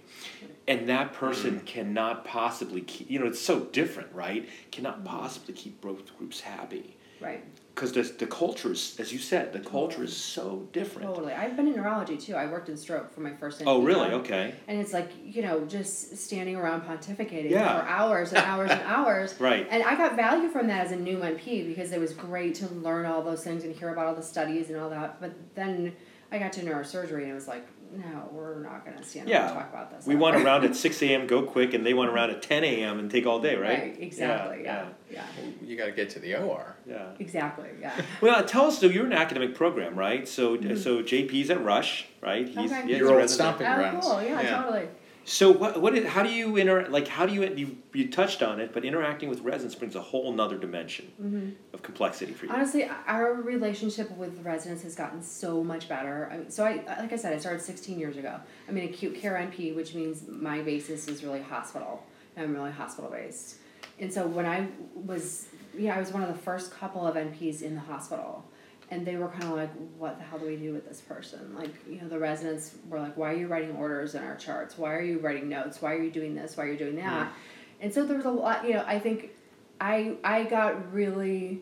and 0.68 0.90
that 0.90 1.14
person 1.14 1.56
mm-hmm. 1.56 1.66
cannot 1.66 2.24
possibly 2.24 2.82
keep 2.82 3.10
you 3.10 3.20
know 3.20 3.26
it's 3.26 3.42
so 3.42 3.62
different 3.62 4.08
right 4.14 4.48
cannot 4.70 4.98
mm-hmm. 4.98 5.08
possibly 5.08 5.54
keep 5.56 5.82
both 5.82 6.16
groups 6.18 6.40
happy 6.40 6.96
Right. 7.22 7.44
Because 7.74 7.94
the, 7.94 8.04
the 8.04 8.28
culture 8.28 8.72
is 8.74 8.96
as 9.00 9.12
you 9.14 9.20
said 9.20 9.54
the 9.54 9.60
mm-hmm. 9.60 9.70
culture 9.70 10.04
is 10.04 10.16
so 10.16 10.68
different 10.74 11.08
Totally. 11.08 11.34
I've 11.34 11.56
been 11.56 11.68
in 11.68 11.76
neurology 11.76 12.18
too. 12.18 12.36
I 12.36 12.46
worked 12.48 12.70
in 12.70 12.78
stroke 12.78 13.14
for 13.14 13.22
my 13.22 13.34
first. 13.34 13.62
oh 13.66 13.82
really 13.82 14.10
job. 14.10 14.22
okay 14.22 14.54
And 14.68 14.80
it's 14.80 14.94
like 14.94 15.10
you 15.24 15.42
know 15.42 15.66
just 15.66 16.18
standing 16.18 16.56
around 16.56 16.82
pontificating 16.84 17.50
Yeah. 17.52 17.80
for 17.82 17.88
hours 17.88 18.34
and 18.34 18.44
hours 18.46 18.72
and 18.72 18.82
hours. 18.98 19.36
right 19.40 19.68
And 19.70 19.84
I 19.84 19.96
got 19.96 20.16
value 20.16 20.50
from 20.50 20.68
that 20.68 20.86
as 20.86 20.92
a 20.92 20.98
new 20.98 21.18
NP 21.20 21.68
because 21.68 21.92
it 21.92 22.00
was 22.00 22.14
great 22.14 22.56
to 22.56 22.68
learn 22.76 23.06
all 23.06 23.22
those 23.22 23.44
things 23.44 23.64
and 23.64 23.76
hear 23.76 23.90
about 23.90 24.06
all 24.08 24.16
the 24.16 24.24
studies 24.24 24.70
and 24.70 24.78
all 24.80 24.90
that. 24.90 25.20
But 25.22 25.32
then 25.56 25.94
I 26.32 26.38
got 26.40 26.54
to 26.54 26.62
neurosurgery 26.62 27.24
and 27.24 27.32
it 27.32 27.34
was 27.34 27.48
like, 27.48 27.66
no, 27.94 28.30
we're 28.32 28.62
not 28.62 28.86
going 28.86 28.98
to 28.98 29.04
stand 29.04 29.28
Yeah. 29.28 29.40
around 29.40 29.48
and 29.50 29.56
talk 29.60 29.70
about 29.74 29.92
this. 29.98 30.06
we 30.08 30.14
ever. 30.14 30.22
want 30.22 30.36
around 30.38 30.64
at 30.66 30.76
6 30.88 31.02
a.m 31.04 31.28
go 31.28 31.42
quick 31.44 31.74
and 31.74 31.86
they 31.86 31.94
want 31.94 32.10
around 32.10 32.30
at 32.30 32.42
10 32.42 32.64
a.m 32.64 33.00
and 33.00 33.12
take 33.12 33.26
all 33.26 33.40
day 33.40 33.56
right 33.56 33.96
exactly. 34.00 34.64
Yeah. 34.64 34.86
Yeah. 35.12 35.24
You 35.62 35.76
got 35.78 35.86
to 35.88 35.92
get 35.92 36.10
to 36.12 36.20
the 36.20 36.36
OR. 36.36 36.76
yeah 36.88 37.08
Exactly. 37.20 37.68
Yeah. 37.80 37.94
well 38.22 38.44
tell 38.46 38.66
us 38.66 38.80
so 38.80 38.86
you're 38.88 39.06
an 39.06 39.14
academic 39.14 39.56
program 39.56 39.96
right 39.96 40.28
so 40.28 40.56
so 40.76 41.02
jp's 41.04 41.50
at 41.50 41.64
rush 41.64 42.08
right 42.22 42.48
he's 42.48 42.56
Mm-hmm. 42.58 42.66
Okay. 42.66 42.76
yeah, 42.80 42.86
he's 42.86 42.98
Your 42.98 43.08
a 43.08 43.12
old 43.12 43.18
resident. 43.20 43.58
stomping 43.58 43.68
oh, 43.68 43.76
grounds. 43.76 44.06
cool. 44.06 44.22
Yeah, 44.24 44.42
Yeah. 44.42 44.62
Totally. 44.64 44.88
So 45.24 45.52
what 45.52 45.80
what 45.80 45.96
is, 45.96 46.06
how 46.08 46.24
do 46.24 46.30
you 46.30 46.58
inter 46.58 46.88
like 46.90 47.08
how 47.08 47.26
do 47.26 47.34
you 47.34 47.44
you 47.56 47.78
you 47.94 48.10
touched 48.10 48.42
on 48.42 48.60
it 48.60 48.74
but 48.74 48.84
interacting 48.84 49.30
with 49.30 49.42
residents 49.42 49.76
brings 49.76 49.96
a 49.96 50.02
whole 50.02 50.34
nother 50.34 50.58
dimension 50.58 51.12
Mm-hmm. 51.22 51.50
of 51.74 51.82
complexity 51.84 52.34
for 52.34 52.48
you. 52.48 52.52
Honestly, 52.52 52.90
our 53.08 53.34
relationship 53.36 54.10
with 54.18 54.44
residents 54.44 54.82
has 54.84 54.96
gotten 54.96 55.22
so 55.22 55.64
much 55.64 55.88
better. 55.88 56.44
So 56.50 56.66
I, 56.66 56.84
like 57.00 57.14
I 57.14 57.16
said, 57.16 57.34
I 57.34 57.38
started 57.38 57.62
16 57.62 58.00
years 58.00 58.18
ago. 58.18 58.40
I'm 58.68 58.76
an 58.78 58.84
acute 58.84 59.16
care 59.16 59.34
NP, 59.34 59.76
which 59.76 59.94
means 59.94 60.24
my 60.28 60.62
basis 60.62 61.08
is 61.08 61.24
really 61.24 61.42
hospital. 61.42 62.04
I'm 62.36 62.54
really 62.54 62.72
hospital 62.72 63.12
based. 63.12 63.58
And 64.00 64.12
so 64.12 64.26
when 64.26 64.46
I 64.48 64.68
was, 64.96 65.48
yeah, 65.78 65.96
I 65.96 66.00
was 66.00 66.12
one 66.12 66.24
of 66.24 66.30
the 66.30 66.42
first 66.42 66.72
couple 66.72 67.06
of 67.06 67.16
NPs 67.16 67.62
in 67.62 67.76
the 67.76 67.82
hospital. 67.82 68.44
And 68.92 69.06
they 69.06 69.16
were 69.16 69.30
kind 69.30 69.46
of 69.46 69.52
like, 69.52 69.72
what 69.98 70.18
the 70.18 70.24
hell 70.24 70.38
do 70.38 70.46
we 70.46 70.58
do 70.58 70.74
with 70.74 70.88
this 70.88 71.02
person? 71.02 71.56
Like, 71.56 71.74
you 71.90 72.02
know, 72.02 72.08
the 72.08 72.20
residents 72.20 72.76
were 72.90 73.00
like, 73.00 73.18
why 73.18 73.32
are 73.32 73.36
you 73.36 73.48
writing 73.48 73.76
orders 73.78 74.14
in 74.16 74.24
our 74.24 74.36
charts? 74.36 74.78
Why 74.78 74.94
are 74.94 75.02
you 75.02 75.18
writing 75.20 75.48
notes? 75.48 75.82
Why 75.82 75.94
are 75.94 76.04
you 76.04 76.12
doing 76.12 76.36
this? 76.36 76.58
Why 76.58 76.66
are 76.66 76.72
you 76.72 76.78
doing 76.78 76.98
that? 76.98 77.28
Mm-hmm. 77.28 77.34
And 77.82 77.94
so 77.94 78.06
there 78.06 78.18
was 78.18 78.26
a 78.26 78.32
lot, 78.32 78.68
you 78.68 78.74
know, 78.74 78.84
I 78.86 79.00
think 79.00 79.32
I 79.80 80.18
I 80.24 80.44
got 80.44 80.94
really 80.94 81.62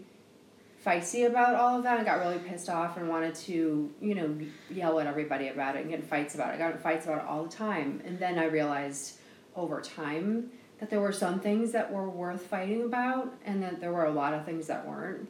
feisty 0.85 1.27
about 1.27 1.55
all 1.55 1.77
of 1.77 1.83
that 1.83 1.97
and 1.97 2.05
got 2.05 2.19
really 2.19 2.39
pissed 2.39 2.69
off 2.69 2.97
and 2.97 3.09
wanted 3.09 3.35
to, 3.35 3.91
you 4.01 4.15
know, 4.15 4.37
yell 4.69 4.99
at 4.99 5.07
everybody 5.07 5.49
about 5.49 5.75
it 5.75 5.81
and 5.81 5.89
get 5.89 5.99
in 5.99 6.05
fights 6.05 6.35
about 6.35 6.49
it. 6.49 6.55
I 6.55 6.57
got 6.57 6.73
in 6.73 6.79
fights 6.79 7.05
about 7.05 7.19
it 7.19 7.25
all 7.25 7.43
the 7.43 7.49
time. 7.49 8.01
And 8.05 8.17
then 8.17 8.39
I 8.39 8.45
realized 8.45 9.17
over 9.55 9.81
time 9.81 10.51
that 10.79 10.89
there 10.89 11.01
were 11.01 11.11
some 11.11 11.39
things 11.39 11.73
that 11.73 11.91
were 11.91 12.09
worth 12.09 12.45
fighting 12.45 12.83
about 12.83 13.33
and 13.45 13.61
that 13.61 13.81
there 13.81 13.91
were 13.91 14.05
a 14.05 14.11
lot 14.11 14.33
of 14.33 14.45
things 14.45 14.67
that 14.67 14.87
weren't. 14.87 15.29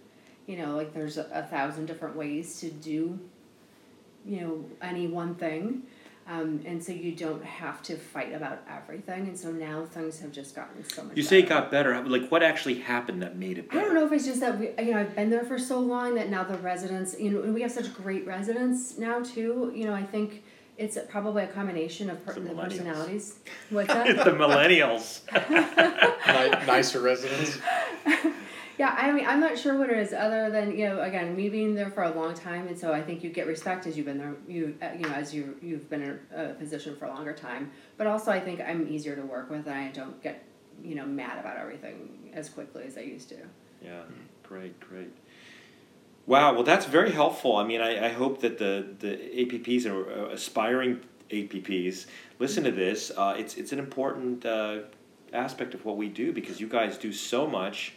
You 0.50 0.58
know, 0.58 0.76
like 0.76 0.96
there's 0.96 1.20
a, 1.20 1.28
a 1.32 1.44
thousand 1.44 1.86
different 1.86 2.16
ways 2.16 2.60
to 2.62 2.72
do, 2.72 3.20
you 4.26 4.42
know, 4.42 4.66
any 4.82 5.06
one 5.06 5.36
thing. 5.36 5.84
Um, 6.26 6.62
and 6.66 6.84
so 6.84 6.92
you 6.92 7.12
don't 7.12 7.46
have 7.46 7.84
to 7.84 7.96
fight 7.96 8.34
about 8.34 8.64
everything. 8.68 9.28
And 9.28 9.38
so 9.38 9.52
now 9.52 9.86
things 9.86 10.20
have 10.22 10.32
just 10.32 10.56
gotten 10.56 10.84
so 10.90 11.04
much 11.04 11.16
You 11.16 11.22
say 11.22 11.40
it 11.40 11.50
got 11.50 11.70
better. 11.70 12.04
Like 12.04 12.30
what 12.30 12.42
actually 12.42 12.80
happened 12.80 13.22
that 13.22 13.38
made 13.38 13.60
it 13.60 13.70
better? 13.70 13.80
I 13.80 13.84
don't 13.86 13.94
know 13.94 14.08
if 14.08 14.12
it's 14.12 14.26
just 14.26 14.40
that 14.40 14.58
we, 14.58 14.70
you 14.84 14.92
know, 14.92 15.02
I've 15.02 15.16
been 15.16 15.30
there 15.30 15.44
for 15.44 15.60
so 15.60 15.80
long 15.80 16.16
that 16.16 16.30
now 16.30 16.44
the 16.44 16.58
residents, 16.58 17.16
you 17.20 17.30
know, 17.30 17.44
and 17.44 17.54
we 17.54 17.62
have 17.62 17.72
such 17.72 17.94
great 17.94 18.26
residents 18.26 18.98
now 18.98 19.22
too. 19.22 19.72
You 19.76 19.86
know, 19.86 19.94
I 19.94 20.04
think 20.04 20.44
it's 20.80 20.98
probably 21.10 21.44
a 21.44 21.48
combination 21.48 22.10
of 22.10 22.26
per- 22.26 22.34
The 22.34 22.40
the, 22.40 22.56
personalities. 22.56 23.36
What's 23.70 23.94
the 23.94 24.32
millennials. 24.32 25.22
Ni- 25.52 26.66
nicer 26.66 27.02
residents. 27.02 27.60
yeah, 28.80 28.96
I 28.98 29.12
mean, 29.12 29.26
I'm 29.28 29.42
not 29.42 29.58
sure 29.58 29.78
what 29.78 29.90
it 29.90 29.98
is 29.98 30.14
other 30.14 30.50
than 30.50 30.72
you 30.78 30.88
know, 30.88 31.02
again, 31.02 31.36
me 31.36 31.50
being 31.50 31.76
there 31.76 31.92
for 31.92 32.04
a 32.04 32.12
long 32.12 32.34
time, 32.34 32.66
and 32.70 32.80
so 32.80 32.94
I 32.94 33.02
think 33.02 33.26
you 33.26 33.30
get 33.30 33.46
respect 33.46 33.86
as 33.86 33.98
you've 33.98 34.06
been 34.06 34.18
there. 34.18 34.36
You, 34.48 34.74
uh, 34.82 34.92
you 34.98 35.02
know, 35.02 35.12
as 35.12 35.34
you 35.34 35.58
you've 35.62 35.90
been 35.90 36.02
in 36.02 36.20
a 36.34 36.54
position 36.54 36.96
for 36.96 37.06
a 37.06 37.10
longer 37.10 37.34
time. 37.34 37.72
But 37.98 38.08
also, 38.08 38.32
I 38.32 38.40
think 38.40 38.62
I'm 38.62 38.88
easier 38.88 39.18
to 39.18 39.22
work 39.22 39.50
with, 39.50 39.68
and 39.68 39.76
I 39.76 39.90
don't 39.90 40.24
get 40.24 40.46
you 40.82 40.96
know 40.96 41.06
mad 41.06 41.40
about 41.40 41.58
everything 41.58 42.32
as 42.34 42.48
quickly 42.48 42.86
as 42.86 42.98
I 42.98 43.02
used 43.02 43.28
to. 43.30 43.36
Yeah, 43.84 44.04
great, 44.44 44.80
great. 44.80 45.12
Wow, 46.26 46.54
well, 46.54 46.64
that's 46.64 46.86
very 46.86 47.12
helpful. 47.12 47.58
I 47.58 47.66
mean, 47.66 47.82
I, 47.82 48.06
I 48.06 48.10
hope 48.10 48.40
that 48.42 48.60
the, 48.60 48.86
the 49.00 49.18
APPs 49.18 49.92
or 49.92 50.10
uh, 50.10 50.30
aspiring 50.30 51.02
APPs 51.32 52.06
listen 52.38 52.64
to 52.66 52.72
this. 52.72 53.12
Uh, 53.18 53.36
it's, 53.38 53.58
it's 53.58 53.72
an 53.72 53.80
important 53.80 54.46
uh, 54.46 54.82
aspect 55.34 55.74
of 55.74 55.86
what 55.86 55.98
we 55.98 56.08
do 56.08 56.32
because 56.32 56.62
you 56.62 56.68
guys 56.68 56.98
do 56.98 57.12
so 57.12 57.48
much. 57.48 57.94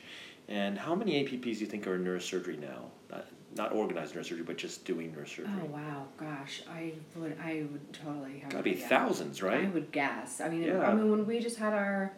And 0.52 0.76
how 0.78 0.94
many 0.94 1.24
APPs 1.24 1.42
do 1.42 1.48
you 1.60 1.66
think 1.66 1.86
are 1.86 1.94
in 1.94 2.04
neurosurgery 2.04 2.58
now? 2.60 2.84
Not, 3.10 3.26
not 3.56 3.72
organized 3.72 4.14
neurosurgery, 4.14 4.44
but 4.44 4.58
just 4.58 4.84
doing 4.84 5.10
neurosurgery. 5.10 5.48
Oh 5.62 5.64
wow, 5.66 6.04
gosh, 6.18 6.62
I 6.70 6.92
would 7.16 7.38
I 7.42 7.64
would 7.72 7.92
totally 7.94 8.40
have. 8.40 8.50
Gotta 8.50 8.62
be 8.62 8.74
guess. 8.74 8.86
thousands, 8.88 9.42
I 9.42 9.46
right? 9.46 9.72
would 9.74 9.90
guess. 9.92 10.42
I 10.42 10.50
mean, 10.50 10.62
Yeah. 10.64 10.80
I 10.86 10.94
mean, 10.94 11.10
when 11.10 11.26
we 11.26 11.40
just 11.40 11.56
had 11.56 11.72
our 11.72 12.12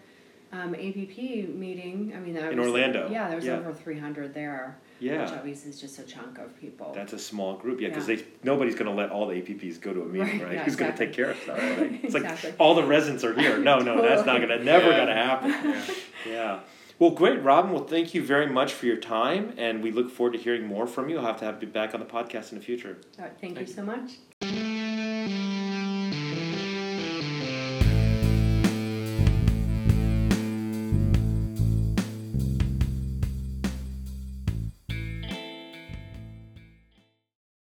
um, 0.52 0.74
APP 0.74 1.16
meeting, 1.16 2.12
I 2.16 2.18
mean, 2.18 2.34
that 2.34 2.50
In 2.52 2.58
was, 2.58 2.66
Orlando, 2.68 3.08
Yeah, 3.08 3.28
there 3.28 3.36
was 3.36 3.44
yeah. 3.44 3.54
over 3.58 3.72
three 3.72 3.98
hundred 4.00 4.34
there. 4.34 4.78
Yeah. 4.98 5.22
Which 5.22 5.30
obviously 5.32 5.70
is 5.70 5.80
just 5.80 5.98
a 6.00 6.02
chunk 6.02 6.38
of 6.38 6.58
people. 6.60 6.92
that's 6.92 7.12
a 7.12 7.18
small 7.20 7.54
group. 7.56 7.80
Yeah, 7.80 7.88
because 7.88 8.08
Yeah. 8.08 8.16
they 8.16 8.24
nobody's 8.42 8.74
going 8.74 8.86
to 8.90 8.92
let 8.96 9.10
all 9.10 9.28
the 9.28 9.34
APPs 9.40 9.80
go 9.80 9.92
to 9.92 10.02
a 10.02 10.06
meeting, 10.06 10.38
Right, 10.40 10.42
right? 10.44 10.52
yeah, 10.54 10.64
Who's 10.64 10.74
going 10.76 10.90
to 10.92 10.98
take 10.98 11.12
care 11.12 11.30
of 11.30 11.36
stuff? 11.38 11.58
Right? 11.58 12.00
It's 12.02 12.14
Exactly. 12.16 12.50
like 12.50 12.60
all 12.60 12.74
the 12.74 12.84
residents 12.84 13.22
are 13.22 13.34
here. 13.38 13.58
No, 13.58 13.78
no, 13.80 14.00
that's 14.02 14.24
not 14.26 14.38
going 14.38 14.48
to 14.56 14.64
never 14.64 14.90
going 14.90 15.06
to 15.08 15.14
happen. 15.14 15.54
Yeah. 16.28 16.60
Well, 16.98 17.10
great, 17.10 17.42
Robin. 17.42 17.72
Well, 17.72 17.84
thank 17.84 18.14
you 18.14 18.24
very 18.24 18.46
much 18.46 18.72
for 18.72 18.86
your 18.86 18.96
time, 18.96 19.54
and 19.56 19.82
we 19.82 19.90
look 19.90 20.10
forward 20.10 20.34
to 20.34 20.38
hearing 20.38 20.64
more 20.66 20.86
from 20.86 21.08
you. 21.08 21.18
I'll 21.18 21.26
have 21.26 21.38
to 21.40 21.44
have 21.44 21.60
you 21.60 21.68
back 21.68 21.92
on 21.92 22.00
the 22.00 22.06
podcast 22.06 22.52
in 22.52 22.58
the 22.58 22.64
future. 22.64 22.98
All 23.18 23.24
right, 23.24 23.32
thank, 23.40 23.56
Thank 23.56 23.68
you 23.68 23.74
you. 23.74 23.74
so 23.74 23.82
much. 23.82 24.12